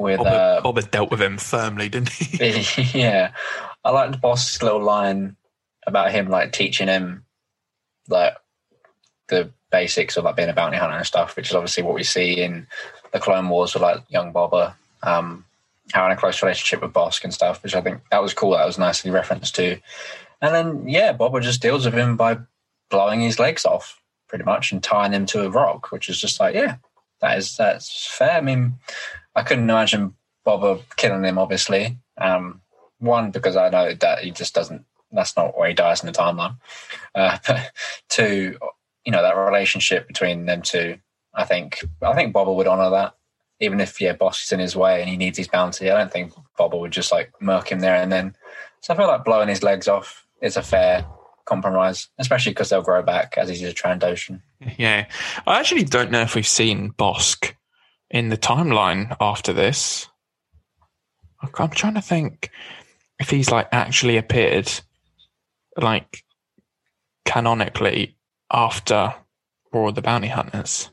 [0.00, 2.98] with Boba, uh, Boba dealt with him firmly, didn't he?
[2.98, 3.32] yeah,
[3.84, 5.36] I liked Bossk's little line
[5.86, 7.24] about him like teaching him
[8.08, 8.34] like
[9.28, 12.02] the basics of like being a bounty hunter and stuff, which is obviously what we
[12.02, 12.66] see in
[13.12, 15.44] the Clone Wars with like young Boba, um,
[15.92, 18.52] having a close relationship with Bossk and stuff, which I think that was cool.
[18.52, 19.78] That was nicely referenced to.
[20.42, 22.38] And then yeah, Boba just deals with him by
[22.90, 26.40] blowing his legs off pretty much and tying him to a rock, which is just
[26.40, 26.76] like yeah,
[27.20, 28.32] that is that's fair.
[28.32, 28.74] I mean,
[29.34, 30.14] I couldn't imagine
[30.46, 31.98] Boba killing him, obviously.
[32.18, 32.60] Um,
[32.98, 34.84] one because I know that he just doesn't.
[35.12, 36.56] That's not where he dies in the timeline.
[37.14, 37.72] Uh, but
[38.08, 38.56] two,
[39.04, 40.98] you know, that relationship between them two.
[41.34, 43.14] I think I think Boba would honor that,
[43.60, 45.90] even if yeah, Bossk is in his way and he needs his bounty.
[45.90, 48.36] I don't think Boba would just like murk him there and then.
[48.80, 51.06] So I feel like blowing his legs off is a fair
[51.44, 54.40] compromise, especially because they'll grow back as he's a Trandoshan.
[54.78, 55.06] Yeah,
[55.46, 57.54] I actually don't know if we've seen Bossk
[58.10, 60.08] in the timeline after this.
[61.58, 62.50] I'm trying to think
[63.18, 64.70] if he's like actually appeared
[65.76, 66.24] like
[67.24, 68.16] canonically
[68.50, 69.14] after
[69.72, 70.90] War of the Bounty Hunters.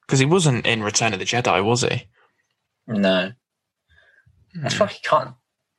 [0.00, 2.08] Because he wasn't in Return of the Jedi, was he?
[2.86, 3.32] No.
[4.54, 4.68] I hmm.
[4.68, 5.34] feel like he can't.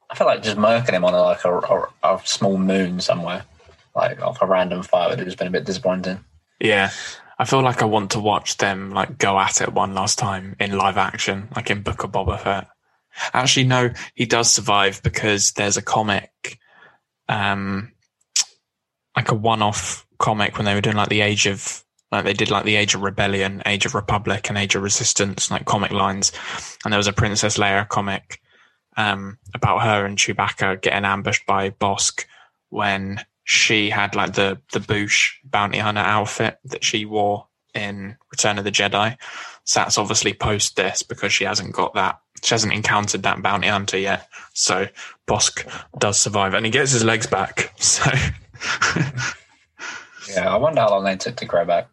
[0.09, 3.43] I feel like just murking him on a, like a, a, a small moon somewhere,
[3.95, 6.23] like off a random fire would have just been a bit disappointing.
[6.59, 6.91] Yeah,
[7.43, 10.55] I feel like I want to watch them like go at it one last time
[10.61, 12.69] in live action, like in Book of Boba Fett.
[13.33, 16.57] Actually, no, he does survive because there's a comic,
[17.27, 17.91] um,
[19.17, 21.83] like a one-off comic when they were doing like the Age of,
[22.13, 25.51] like they did like the Age of Rebellion, Age of Republic, and Age of Resistance,
[25.51, 26.31] like comic lines,
[26.85, 28.39] and there was a Princess Leia comic,
[28.95, 32.23] um, about her and Chewbacca getting ambushed by Bossk
[32.69, 38.57] when she had like the the Boushh bounty hunter outfit that she wore in Return
[38.57, 39.17] of the Jedi.
[39.65, 42.19] So that's obviously post this because she hasn't got that.
[42.41, 44.27] She hasn't encountered that bounty hunter yet.
[44.53, 44.87] So
[45.27, 45.65] Bossk
[45.99, 47.73] does survive and he gets his legs back.
[47.83, 48.09] So
[50.33, 51.89] yeah, I wonder how long they took to grow back.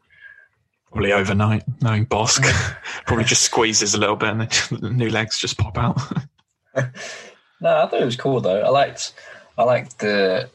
[0.93, 2.45] Probably overnight, knowing Bossk.
[3.07, 6.01] Probably just squeezes a little bit and the new legs just pop out.
[7.61, 8.61] no, I thought it was cool though.
[8.61, 9.15] I liked
[9.59, 10.49] I liked the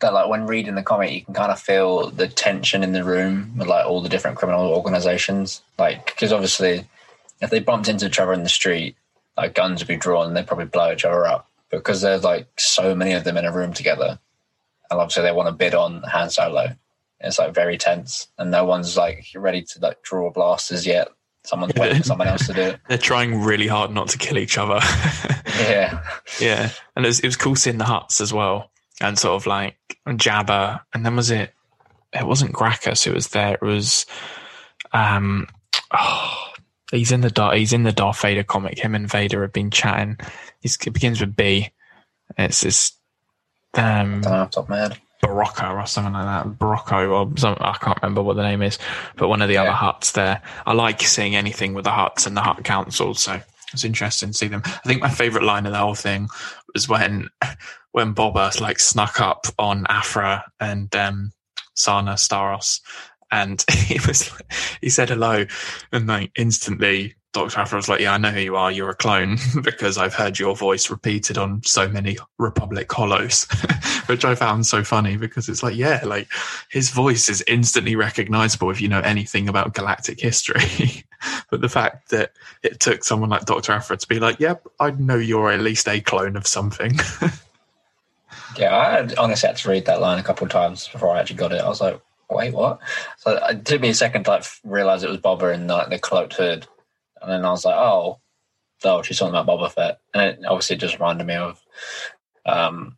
[0.00, 3.04] that like when reading the comic you can kind of feel the tension in the
[3.04, 5.62] room with like all the different criminal organizations.
[5.78, 6.86] Like because obviously
[7.40, 8.96] if they bumped into each other in the street
[9.36, 12.48] like guns would be drawn and they'd probably blow each other up because there's like
[12.58, 14.18] so many of them in a room together.
[14.90, 16.76] And obviously they want to bid on Han Solo.
[17.20, 21.08] It's like very tense and no one's like ready to like draw blasters yet.
[21.42, 22.80] Someone's waiting for someone else to do it.
[22.88, 24.80] They're trying really hard not to kill each other.
[25.60, 26.02] Yeah.
[26.40, 26.70] Yeah.
[26.96, 28.70] And it was, it was cool seeing the Hutts as well
[29.00, 29.76] and sort of like
[30.06, 31.52] Jabba, and then was it?
[32.12, 33.54] It wasn't Grakkus who was there.
[33.54, 34.04] It was,
[34.92, 35.46] um,
[35.92, 36.50] oh,
[36.90, 38.78] he's in the Darth, he's in the Darth Vader comic.
[38.78, 40.18] Him and Vader have been chatting.
[40.60, 41.70] He's, it begins with B.
[42.36, 42.92] It's this,
[43.74, 44.96] um, I top man.
[45.22, 46.58] Barocco or something like that.
[46.58, 48.78] Barocco or some, I can't remember what the name is,
[49.16, 49.62] but one of the yeah.
[49.62, 50.42] other Hutts there.
[50.66, 53.40] I like seeing anything with the Hutts and the Hutt Council, so
[53.72, 54.62] it's interesting to see them.
[54.64, 56.28] I think my favorite line of the whole thing
[56.74, 57.28] was when
[57.92, 61.32] when Boba like snuck up on Aphra and um,
[61.74, 62.80] Sana Starros,
[63.30, 64.30] and he was
[64.80, 65.46] he said hello,
[65.92, 68.72] and like instantly Doctor Aphra was like, "Yeah, I know who you are.
[68.72, 73.46] You're a clone because I've heard your voice repeated on so many Republic hollows,"
[74.06, 76.28] which I found so funny because it's like, yeah, like
[76.70, 81.04] his voice is instantly recognizable if you know anything about galactic history.
[81.50, 84.90] But the fact that it took someone like Doctor Aphra to be like, "Yep, I
[84.92, 86.98] know you're at least a clone of something."
[88.56, 91.20] Yeah, I had, honestly had to read that line a couple of times before I
[91.20, 91.60] actually got it.
[91.60, 92.00] I was like,
[92.30, 92.80] wait, what?
[93.18, 95.98] So it took me a second to like realize it was Boba in like the
[95.98, 96.66] cloaked hood,
[97.20, 98.18] and then I was like, oh,
[98.84, 101.60] oh, she's talking about Boba Fett, and it obviously just reminded me of
[102.46, 102.96] um,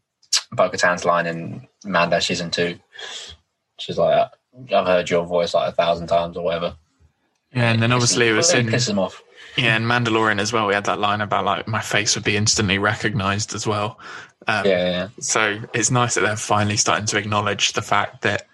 [0.53, 2.79] Bo-Katan's line in Mando season two.
[3.79, 4.31] She's like,
[4.73, 6.77] I've heard your voice like a thousand times or whatever.
[7.55, 9.23] Yeah, and then obviously it was in piss him off.
[9.57, 10.67] Yeah, and Mandalorian as well.
[10.67, 13.99] We had that line about like my face would be instantly recognized as well.
[14.49, 15.09] Um, yeah, yeah.
[15.21, 18.47] So it's nice that they're finally starting to acknowledge the fact that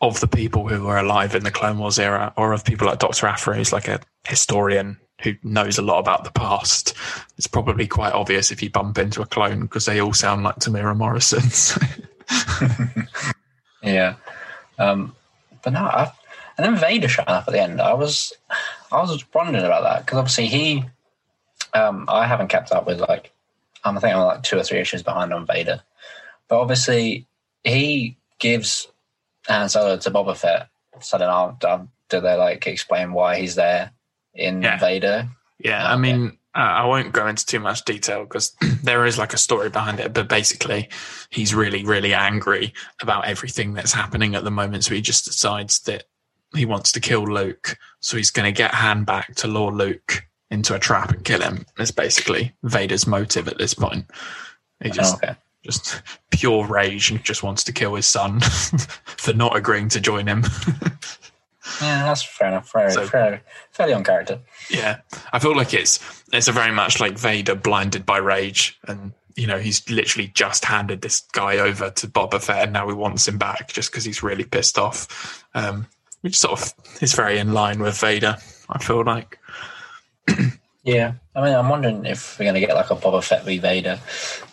[0.00, 3.00] of the people who were alive in the Clone Wars era, or of people like
[3.00, 6.94] Doctor Aphra, who's like a historian who knows a lot about the past,
[7.36, 10.56] it's probably quite obvious if you bump into a clone because they all sound like
[10.56, 11.42] Temuera Morrison.
[13.82, 14.14] yeah,
[14.78, 15.14] um,
[15.62, 16.12] but no, I,
[16.58, 17.80] and then Vader showing up at the end.
[17.80, 18.32] I was,
[18.92, 20.84] I was wondering about that because obviously he,
[21.72, 23.30] um, I haven't kept up with like,
[23.84, 25.80] I'm I think I'm like two or three issues behind on Vader,
[26.48, 27.26] but obviously
[27.62, 28.88] he gives
[29.46, 30.68] Han Solo to Boba Fett.
[31.00, 33.92] So then, I'll, I'll, do they like explain why he's there
[34.34, 34.78] in Yeah.
[34.78, 35.28] Vader?
[35.60, 38.52] Yeah, I mean, uh, I won't go into too much detail because
[38.82, 40.88] there is like a story behind it, but basically,
[41.30, 44.84] he's really, really angry about everything that's happening at the moment.
[44.84, 46.04] So he just decides that
[46.54, 47.76] he wants to kill Luke.
[48.00, 51.42] So he's going to get Han back to lure Luke into a trap and kill
[51.42, 51.66] him.
[51.76, 54.06] That's basically Vader's motive at this point.
[54.82, 55.36] He just, Oh, okay.
[55.64, 58.40] just pure rage and just wants to kill his son
[59.04, 60.44] for not agreeing to join him.
[61.82, 62.68] Yeah, that's fair enough.
[62.70, 63.40] Fairly, So- fairly,
[63.72, 64.40] fairly on character.
[64.70, 65.00] Yeah,
[65.34, 66.00] I feel like it's
[66.32, 70.64] it's a very much like Vader blinded by rage, and you know he's literally just
[70.64, 74.04] handed this guy over to Boba Fett, and now he wants him back just because
[74.04, 75.86] he's really pissed off, um,
[76.20, 78.36] which sort of is very in line with Vader.
[78.68, 79.38] I feel like.
[80.84, 83.58] Yeah, I mean, I'm wondering if we're going to get like a Boba Fett v
[83.58, 83.98] Vader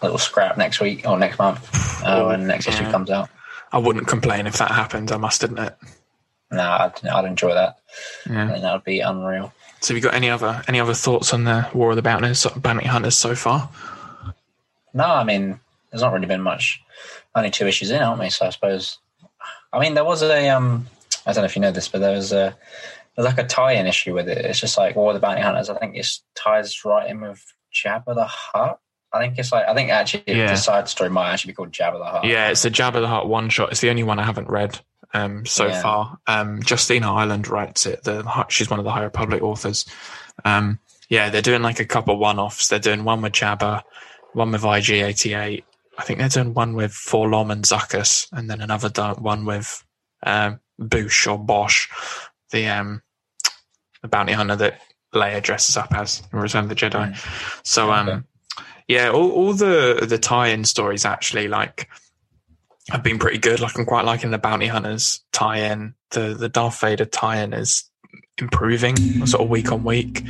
[0.01, 3.30] little scrap next week or next month uh, when the next issue comes out.
[3.72, 5.11] I wouldn't complain if that happened.
[5.11, 5.76] I must admit.
[6.51, 7.78] No, I'd, I'd enjoy that.
[8.28, 8.49] I Yeah.
[8.49, 9.53] think that would be unreal.
[9.80, 12.34] So, have you got any other any other thoughts on the War of the Bounty
[12.59, 13.70] Bounty Hunters so far?
[14.93, 15.59] No, I mean,
[15.91, 16.82] there's not really been much.
[17.36, 18.30] Only two issues in, aren't we?
[18.30, 18.97] So I suppose.
[19.72, 20.49] I mean, there was a.
[20.49, 20.88] um
[21.26, 22.56] I don't know if you know this, but there was a
[23.16, 24.40] there's like a tie-in issue with it.
[24.40, 25.70] It's just like War of the Bounty Hunters.
[25.70, 28.80] I think it ties right in with Jabba the Hutt.
[29.14, 30.48] I think it's like I think actually Yeah.
[30.48, 32.26] the side story might actually be called Jabba the Hutt.
[32.26, 33.72] Yeah, it's a Jabba the Hutt one shot.
[33.72, 34.80] It's the only one I haven't read
[35.14, 35.82] um, so Yeah.
[35.82, 36.18] far.
[36.28, 38.04] Um, Justina Ireland writes it.
[38.04, 39.86] The she's one of the High Republic authors.
[40.44, 42.68] Um, yeah, they're doing like a couple one offs.
[42.68, 43.84] They're doing one with Jabba,
[44.34, 45.64] one with IG88.
[45.98, 49.82] I think they're doing one with 4-LOM and Zuckuss, and then another one with
[50.24, 51.90] um, Boosh or Bosch,
[52.52, 53.02] the um,
[54.02, 54.82] the bounty hunter that
[55.14, 57.18] Leia dresses up as in Return of the Jedi.
[57.66, 58.26] So um,
[58.88, 61.90] yeah, all, all the the tie-in stories actually like
[62.90, 63.60] have been pretty good.
[63.60, 65.96] Like I'm quite liking the bounty hunters tie-in.
[66.12, 67.90] The the Darth Vader tie-in is
[68.38, 70.24] improving sort of week on week.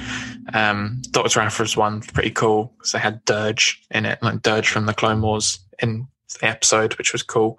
[0.54, 4.86] Um, Doctor Aphra's one's pretty cool because they had Dirge in it, like Dirge from
[4.86, 6.08] the Clone Wars in
[6.39, 7.58] the episode, which was cool.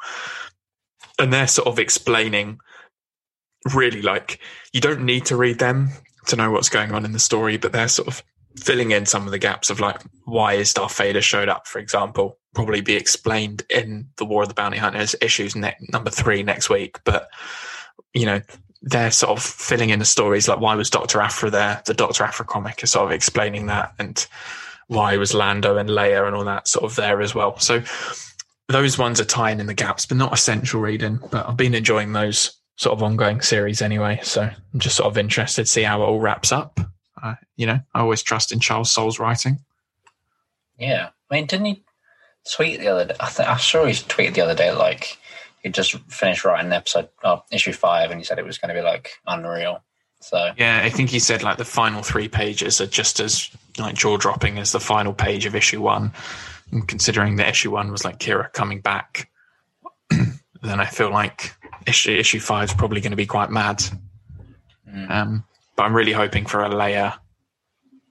[1.19, 2.61] And they're sort of explaining
[3.75, 4.41] really like
[4.73, 5.91] you don't need to read them
[6.27, 8.23] to know what's going on in the story, but they're sort of
[8.57, 11.79] filling in some of the gaps of like why is Darth Vader showed up, for
[11.79, 16.43] example, probably be explained in the War of the Bounty Hunters issues ne- number three
[16.43, 16.99] next week.
[17.05, 17.29] But
[18.15, 18.41] you know,
[18.83, 21.83] they're sort of filling in the stories like why was Doctor Aphra there?
[21.87, 24.27] The Doctor Aphra comic is sort of explaining that and
[24.89, 27.59] why was Lando and Leia and all that sort of there as well.
[27.59, 27.83] So
[28.69, 31.19] those ones are tying in the gaps, but not essential reading.
[31.31, 34.21] But I've been enjoying those sort of ongoing series anyway.
[34.23, 36.79] So I'm just sort of interested to see how it all wraps up.
[37.21, 39.59] Uh, you know, I always trust in Charles Soule's writing.
[40.79, 41.85] Yeah, I mean, didn't he
[42.55, 43.17] tweet the other day?
[43.19, 45.19] I think I'm sure he tweeted the other day like
[45.63, 48.81] he just finished writing episode oh, issue five, and he said it was going to
[48.81, 49.83] be like unreal.
[50.21, 53.95] So Yeah, I think he said like the final three pages are just as like
[53.95, 56.13] jaw dropping as the final page of issue one.
[56.73, 59.31] And considering that issue one was like Qi'ra coming back,
[60.67, 61.55] then I feel like
[61.87, 63.83] issue issue five is probably going to be quite mad.
[64.89, 65.11] Mm.
[65.11, 65.45] Um,
[65.77, 67.19] but I'm really hoping for a Leia,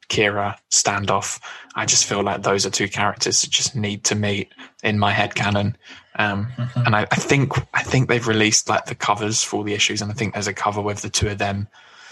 [0.10, 1.40] Qi'ra standoff.
[1.76, 4.54] I just feel like those are two characters that just need to meet
[4.84, 5.76] in my head canon.
[6.18, 6.86] Um, Mhm.
[6.86, 10.02] and I, I think I think they've released like the covers for all the issues,
[10.02, 11.68] and I think there's a cover with the two of them.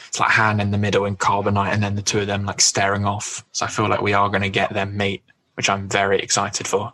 [0.07, 2.61] It's like Han in the middle and Carbonite, and then the two of them like
[2.61, 3.43] staring off.
[3.51, 5.23] So I feel like we are going to get them meet,
[5.55, 6.93] which I'm very excited for.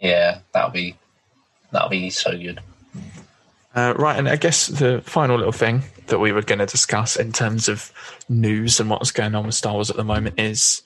[0.00, 0.96] yeah, that'll be
[1.72, 2.60] that'll be so good.
[3.74, 7.16] Uh, right, and I guess the final little thing that we were going to discuss
[7.16, 7.92] in terms of
[8.28, 10.82] news and what's going on with Star Wars at the moment is,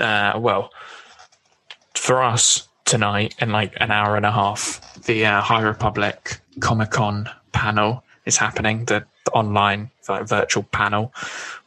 [0.00, 0.70] uh, well,
[1.94, 6.90] for us tonight in like an hour and a half, the uh, High Republic Comic
[6.90, 8.84] Con panel is happening.
[8.84, 11.12] The, the online like, virtual panel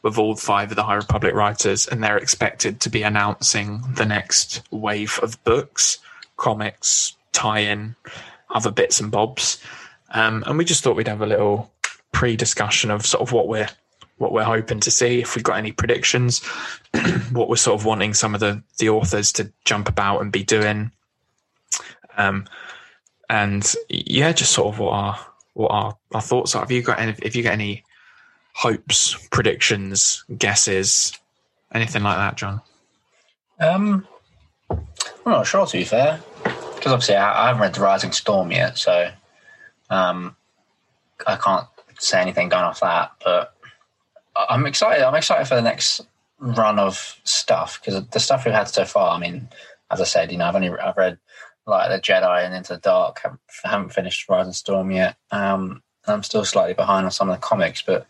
[0.02, 4.06] with all five of the High Republic writers, and they're expected to be announcing the
[4.06, 5.98] next wave of books,
[6.38, 7.96] comics, tie-in,
[8.50, 9.62] other bits and bobs.
[10.10, 11.72] Um, and we just thought we'd have a little
[12.12, 13.68] pre-discussion of sort of what we're
[14.18, 16.42] what we're hoping to see, if we've got any predictions,
[17.32, 20.42] what we're sort of wanting some of the the authors to jump about and be
[20.42, 20.90] doing.
[22.16, 22.46] Um,
[23.28, 26.60] and yeah, just sort of what our what our, our thoughts are.
[26.60, 27.14] Have you got any?
[27.22, 27.84] If you got any
[28.52, 31.12] hopes, predictions, guesses,
[31.74, 32.62] anything like that, John?
[33.58, 34.06] Um,
[34.70, 34.86] I'm
[35.26, 36.20] not sure to be fair,
[36.86, 39.10] because obviously I, I haven't read The Rising Storm yet, so
[39.90, 40.36] um,
[41.26, 41.66] I can't
[41.98, 43.10] say anything going off that.
[43.24, 43.52] But
[44.36, 45.02] I- I'm excited.
[45.04, 46.00] I'm excited for the next
[46.38, 49.16] run of stuff because the stuff we've had so far.
[49.16, 49.48] I mean,
[49.90, 51.18] as I said, you know, I've only I've read
[51.66, 53.18] like the Jedi and Into the Dark.
[53.20, 55.16] haven't, haven't finished Rising Storm yet.
[55.32, 58.06] Um, I'm still slightly behind on some of the comics, but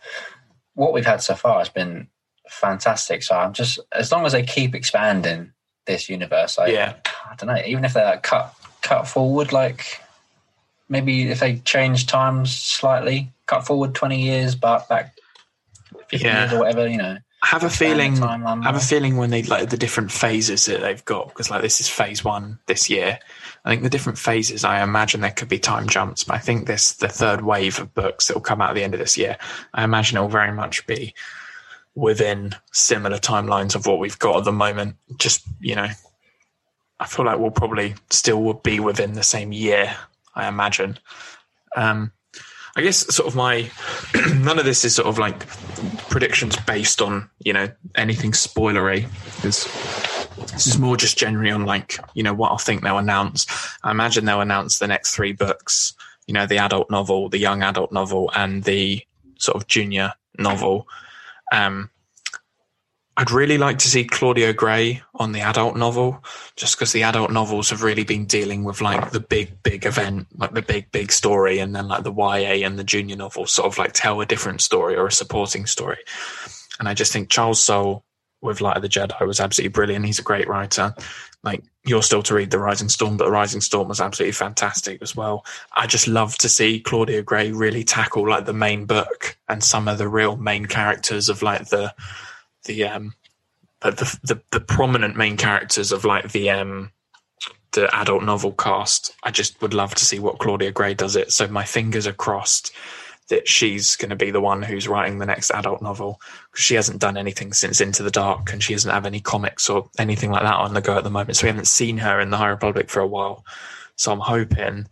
[0.74, 2.08] what we've had so far has been
[2.50, 3.22] fantastic.
[3.22, 5.52] So I'm just as long as they keep expanding
[5.86, 6.96] this universe, like, Yeah.
[7.30, 8.54] I don't know, even if they like cut
[8.86, 10.00] cut forward, like
[10.88, 15.14] maybe if they change times slightly, cut forward twenty years, but back
[16.08, 16.42] fifty Yeah.
[16.42, 17.18] years or whatever, you know.
[17.42, 18.20] I have a feeling.
[18.22, 21.62] I have a feeling when they like the different phases that they've got because like
[21.62, 23.18] this is phase one this year.
[23.64, 24.64] I think the different phases.
[24.64, 27.94] I imagine there could be time jumps, but I think this the third wave of
[27.94, 29.36] books that will come out at the end of this year.
[29.74, 31.14] I imagine it will very much be
[31.94, 34.96] within similar timelines of what we've got at the moment.
[35.18, 35.88] Just you know,
[36.98, 39.94] I feel like we'll probably still would be within the same year.
[40.34, 40.98] I imagine.
[41.76, 42.12] Um,
[42.76, 43.70] I guess sort of my
[44.34, 45.46] none of this is sort of like
[46.10, 49.64] predictions based on you know anything spoilery because
[50.52, 53.46] this is more just generally on like you know what I think they'll announce.
[53.82, 55.94] I imagine they'll announce the next three books.
[56.26, 59.02] You know, the adult novel, the young adult novel, and the
[59.38, 60.86] sort of junior novel.
[61.52, 61.90] Um,
[63.18, 66.22] I'd really like to see Claudia Gray on the adult novel,
[66.54, 70.26] just because the adult novels have really been dealing with like the big, big event,
[70.36, 73.68] like the big, big story, and then like the YA and the junior novels sort
[73.68, 75.98] of like tell a different story or a supporting story.
[76.78, 78.04] And I just think Charles Soule
[78.42, 80.04] with Light of the Jedi was absolutely brilliant.
[80.04, 80.94] He's a great writer.
[81.42, 85.00] Like you're still to read The Rising Storm, but The Rising Storm was absolutely fantastic
[85.00, 85.46] as well.
[85.74, 89.88] I just love to see Claudia Gray really tackle like the main book and some
[89.88, 91.94] of the real main characters of like the
[92.66, 93.14] the um
[93.80, 96.90] the the, the, prominent main characters of like the um
[97.72, 99.14] the adult novel cast.
[99.22, 101.32] I just would love to see what Claudia Gray does it.
[101.32, 102.72] So my fingers are crossed
[103.28, 106.74] that she's going to be the one who's writing the next adult novel because she
[106.74, 110.30] hasn't done anything since Into the Dark and she doesn't have any comics or anything
[110.30, 111.36] like that on the go at the moment.
[111.36, 113.44] So we haven't seen her in the High Republic for a while.
[113.96, 114.86] So I'm hoping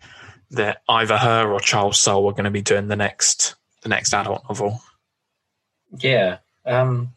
[0.51, 4.13] that either her or Charles Soule are going to be doing the next the next
[4.15, 4.81] adult novel.
[5.99, 7.14] Yeah, um,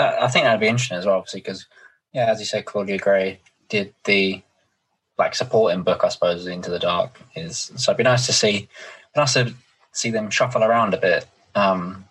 [0.00, 1.66] that I think that'd be interesting as well, obviously, because
[2.12, 3.38] yeah, as you said, Claudia Gray
[3.68, 4.42] did the
[5.18, 7.70] like supporting book, I suppose, Into the Dark is.
[7.76, 8.68] So it'd be nice to see,
[9.14, 9.52] nice to
[9.92, 12.06] see them shuffle around a bit, um,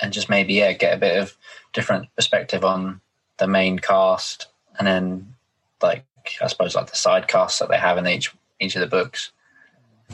[0.00, 1.36] and just maybe yeah, get a bit of
[1.72, 3.00] different perspective on
[3.38, 4.46] the main cast,
[4.78, 5.34] and then
[5.82, 6.04] like
[6.40, 9.32] I suppose like the side casts that they have in each each of the books,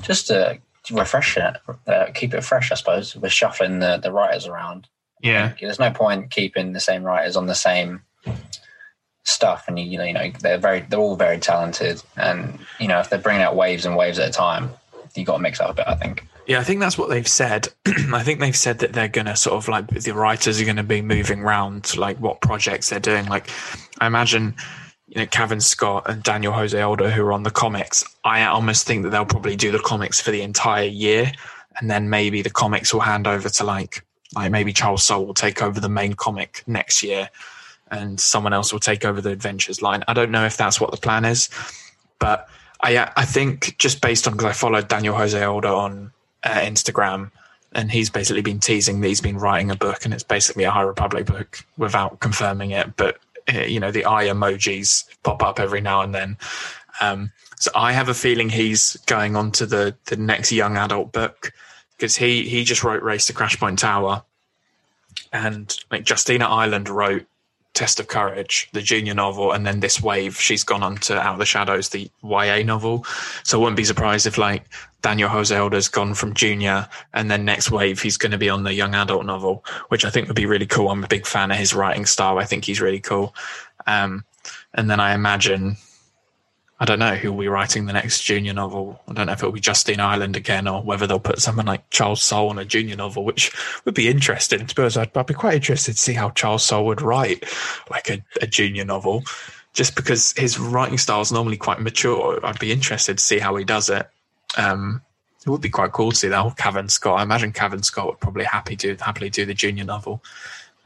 [0.01, 0.59] just to
[0.91, 1.57] refresh it,
[1.87, 2.73] uh, keep it fresh.
[2.73, 4.89] I suppose with shuffling the the writers around.
[5.23, 8.03] Yeah, There's no point keeping the same writers on the same
[9.25, 13.01] stuff, and you, know, you know, they're very, they're all very talented, and you know,
[13.01, 14.71] if they're bringing out waves and waves at a time,
[15.15, 15.89] you got to mix up a bit.
[15.89, 16.27] I think.
[16.47, 17.69] Yeah, I think that's what they've said.
[18.13, 20.77] I think they've said that they're going to sort of like the writers are going
[20.77, 23.27] to be moving around like what projects they're doing.
[23.27, 23.49] Like,
[24.01, 24.57] I imagine,
[25.07, 28.85] you know, Cavan Scott and Daniel Jose Older, who are on the comics, I almost
[28.85, 31.31] think that they'll probably do the comics for the entire year.
[31.79, 34.05] And then maybe the comics will hand over to like,
[34.35, 37.31] like maybe Charles Soule will take over the main comic next year
[37.91, 40.05] and someone else will take over the adventures line.
[40.07, 41.49] I don't know if that's what the plan is,
[42.19, 42.49] but
[42.83, 46.13] I, I think just based on because I followed Daniel Jose Older on
[46.45, 47.31] uh, Instagram,
[47.73, 50.71] and he's basically been teasing that he's been writing a book, and it's basically a
[50.71, 52.97] High Republic book without confirming it.
[52.97, 53.19] But
[53.53, 56.37] uh, you know, the eye emojis pop up every now and then.
[57.01, 61.13] Um, so I have a feeling he's going on to the the next young adult
[61.13, 61.53] book
[62.01, 64.23] because he he just wrote Race to Crash Point Tower,
[65.33, 67.27] and like Justina Ireland wrote
[67.75, 71.35] Test of Courage, the junior novel, and then this wave, she's gone on to Out
[71.35, 73.05] of the Shadows, the YA novel.
[73.45, 74.65] So I wouldn't be surprised if like
[75.03, 78.65] Daniel Jose Older's gone from junior and then next wave he's going to be on
[78.65, 80.89] the young adult novel, which I think would be really cool.
[80.89, 82.39] I'm a big fan of his writing style.
[82.39, 83.35] I think he's really cool.
[83.87, 84.25] Um,
[84.75, 85.77] and then I imagine,
[86.83, 89.03] I don't know who will be writing the next junior novel.
[89.07, 91.89] I don't know if it'll be Justina Ireland again or whether they'll put someone like
[91.91, 93.53] Charles Soule on a junior novel, which
[93.85, 94.67] would be interesting.
[94.67, 97.45] To be I'd, I'd be quite interested to see how Charles Soule would write
[97.91, 99.25] like a, a junior novel,
[99.75, 102.41] just because his writing style is normally quite mature.
[102.45, 104.09] I'd be interested to see how he does it.
[104.57, 105.03] Um,
[105.45, 106.45] it would be quite cool to see that.
[106.45, 107.21] Or Cavan Scott.
[107.21, 110.23] I imagine Cavan Scott would probably happy do happily do the junior novel.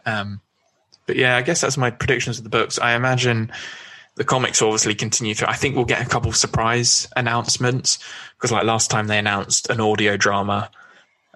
[0.06, 0.40] Um,
[1.06, 2.80] but yeah, I guess that's my predictions of the books.
[2.80, 3.52] I imagine
[4.16, 5.48] the comics obviously continue through.
[5.48, 7.98] I think we'll get a couple of surprise announcements
[8.36, 10.70] because, like last time, they announced an audio drama.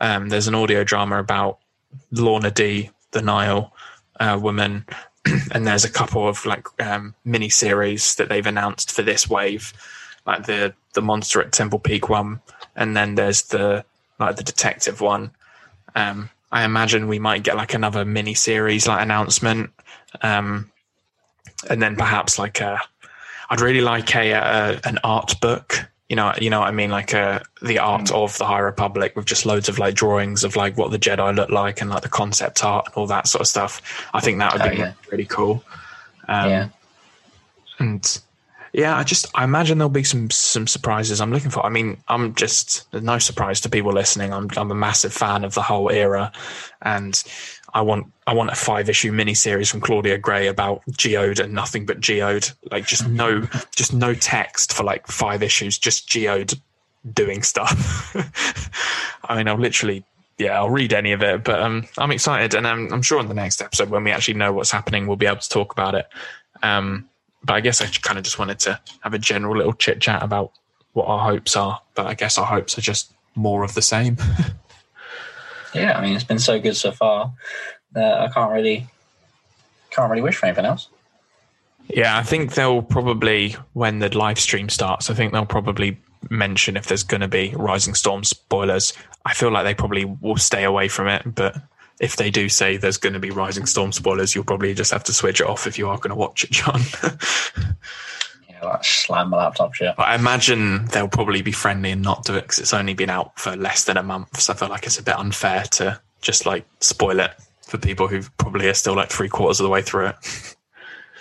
[0.01, 1.59] Um, there's an audio drama about
[2.13, 3.73] Lourna Dee, the Nihil
[4.21, 4.87] uh, woman,
[5.53, 9.73] and there's a couple of like um, mini series that they've announced for this wave,
[10.27, 12.41] like the the monster at Temple Peak one,
[12.77, 13.85] and then there's the
[14.21, 15.33] like the detective one.
[15.95, 19.71] Um, I imagine we might get like another mini series like announcement,
[20.23, 20.71] um,
[21.69, 22.81] and then perhaps like a.
[23.51, 26.91] I'd really like a, a an art book you know, you know what I mean,
[26.91, 28.13] like uh, the art mm.
[28.13, 31.37] of the High Republic with just loads of like drawings of like what the Jedi
[31.37, 34.09] look like and like the concept art and all that sort of stuff.
[34.15, 34.93] I think that would oh, be yeah.
[35.13, 35.63] really cool.
[36.27, 36.69] Um, yeah,
[37.79, 38.21] and
[38.73, 41.21] yeah, I just I imagine there'll be some some surprises.
[41.21, 41.65] I'm looking for.
[41.65, 44.33] I mean, I'm just no surprise to people listening.
[44.33, 46.33] I'm I'm a massive fan of the whole era,
[46.81, 47.23] and
[47.75, 51.87] I want I want a five issue miniseries from Claudia Gray about Geode and nothing
[51.87, 52.53] but Geode.
[52.71, 53.43] Like just no
[53.77, 56.59] just no text for like five issues, just Geode
[57.13, 58.17] doing stuff.
[59.25, 60.05] I mean, I'll literally
[60.39, 63.27] yeah, I'll read any of it, but um, I'm excited, and I'm, I'm sure in
[63.27, 65.97] the next episode when we actually know what's happening, we'll be able to talk about
[65.97, 66.07] it.
[66.63, 67.09] Um,
[67.43, 70.23] but I guess I kind of just wanted to have a general little chit chat
[70.23, 70.53] about
[70.93, 71.81] what our hopes are.
[71.97, 74.17] But I guess our hopes are just more of the same.
[75.75, 77.33] yeah, I mean, it's been so good so far
[77.93, 78.87] that I can't really
[79.91, 80.89] can't really wish for anything else.
[81.89, 85.11] Yeah, I think they'll probably when the live stream starts.
[85.11, 85.99] I think they'll probably
[86.31, 88.93] mention if there's going to be Rising Storm spoilers.
[89.25, 91.57] I feel like they probably will stay away from it, but
[92.01, 95.05] if they do say there's going to be Rising Storm spoilers, you'll probably just have
[95.05, 96.81] to switch it off if you are going to watch it, John.
[98.61, 99.97] yeah, like slam my laptop shut.
[99.97, 103.11] But I imagine they'll probably be friendly and not do it because it's only been
[103.11, 104.41] out for less than a month.
[104.41, 107.33] So I feel like it's a bit unfair to just like spoil it
[107.63, 110.57] for people who probably are still like three quarters of the way through it.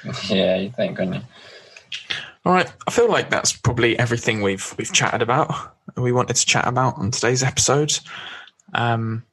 [0.29, 1.21] yeah, you think, wouldn't you?
[2.45, 5.53] All right, I feel like that's probably everything we've we've chatted about.
[5.97, 7.99] We wanted to chat about on today's episode.
[8.73, 9.23] Um,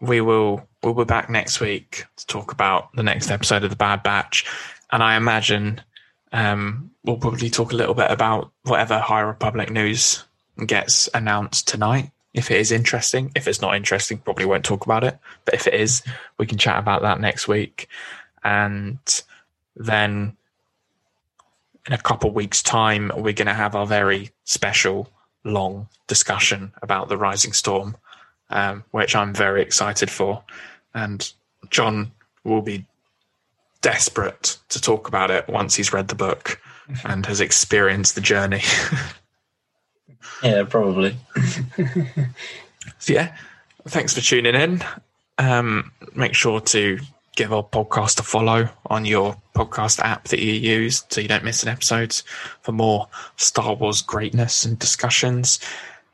[0.00, 3.76] we will we'll be back next week to talk about the next episode of the
[3.76, 4.46] Bad Batch,
[4.90, 5.82] and I imagine
[6.32, 10.24] um, we'll probably talk a little bit about whatever High Republic news
[10.66, 13.32] gets announced tonight if it is interesting.
[13.34, 15.18] If it's not interesting, probably won't talk about it.
[15.46, 16.02] But if it is,
[16.38, 17.88] we can chat about that next week.
[18.44, 18.98] And
[19.74, 20.36] then
[21.86, 25.08] in a couple weeks' time, we're going to have our very special
[25.44, 27.96] long discussion about the Rising Storm,
[28.50, 30.44] um, which I'm very excited for.
[30.94, 31.32] And
[31.70, 32.12] John
[32.44, 32.84] will be
[33.86, 36.60] desperate to talk about it once he's read the book
[37.04, 38.62] and has experienced the journey.
[40.42, 41.16] Yeah, probably.
[42.98, 43.34] so yeah,
[43.88, 44.84] thanks for tuning in.
[45.38, 46.98] Um, make sure to
[47.36, 51.44] give our podcast a follow on your podcast app that you use so you don't
[51.44, 52.22] miss an episode
[52.60, 55.58] for more Star Wars greatness and discussions.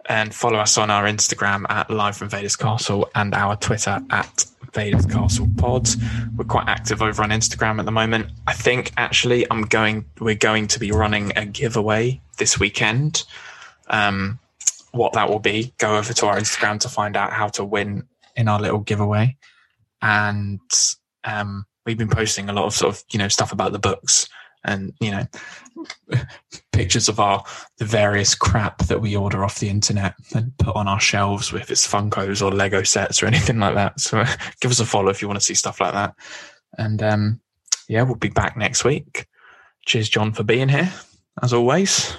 [0.06, 4.44] And follow us on our Instagram at Live from Vader's Castle and our Twitter at
[4.72, 5.88] Vader's Castle Pod.
[6.36, 8.30] We're quite active over on Instagram at the moment.
[8.46, 13.24] I think actually I'm going we're going to be running a giveaway this weekend
[13.88, 14.38] um,
[14.92, 18.04] what that will be, go over to our Instagram to find out how to win
[18.36, 19.36] in our little giveaway.
[20.00, 20.60] And
[21.24, 24.28] um, we've been posting a lot of sort of you know stuff about the books
[24.64, 25.26] and you know
[26.72, 27.44] pictures of our
[27.78, 31.70] the various crap that we order off the internet and put on our shelves if
[31.70, 34.00] it's Funkos or Lego sets or anything like that.
[34.00, 34.24] So
[34.60, 36.14] give us a follow if you want to see stuff like that.
[36.78, 37.40] And um,
[37.88, 39.26] yeah, we'll be back next week.
[39.84, 40.92] Cheers, John, for being here
[41.42, 42.16] as always.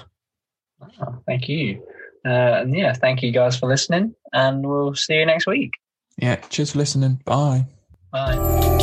[1.00, 1.86] Oh, thank you.
[2.24, 5.74] Uh, and yeah, thank you guys for listening, and we'll see you next week.
[6.16, 7.20] Yeah, cheers for listening.
[7.24, 7.66] Bye.
[8.12, 8.73] Bye.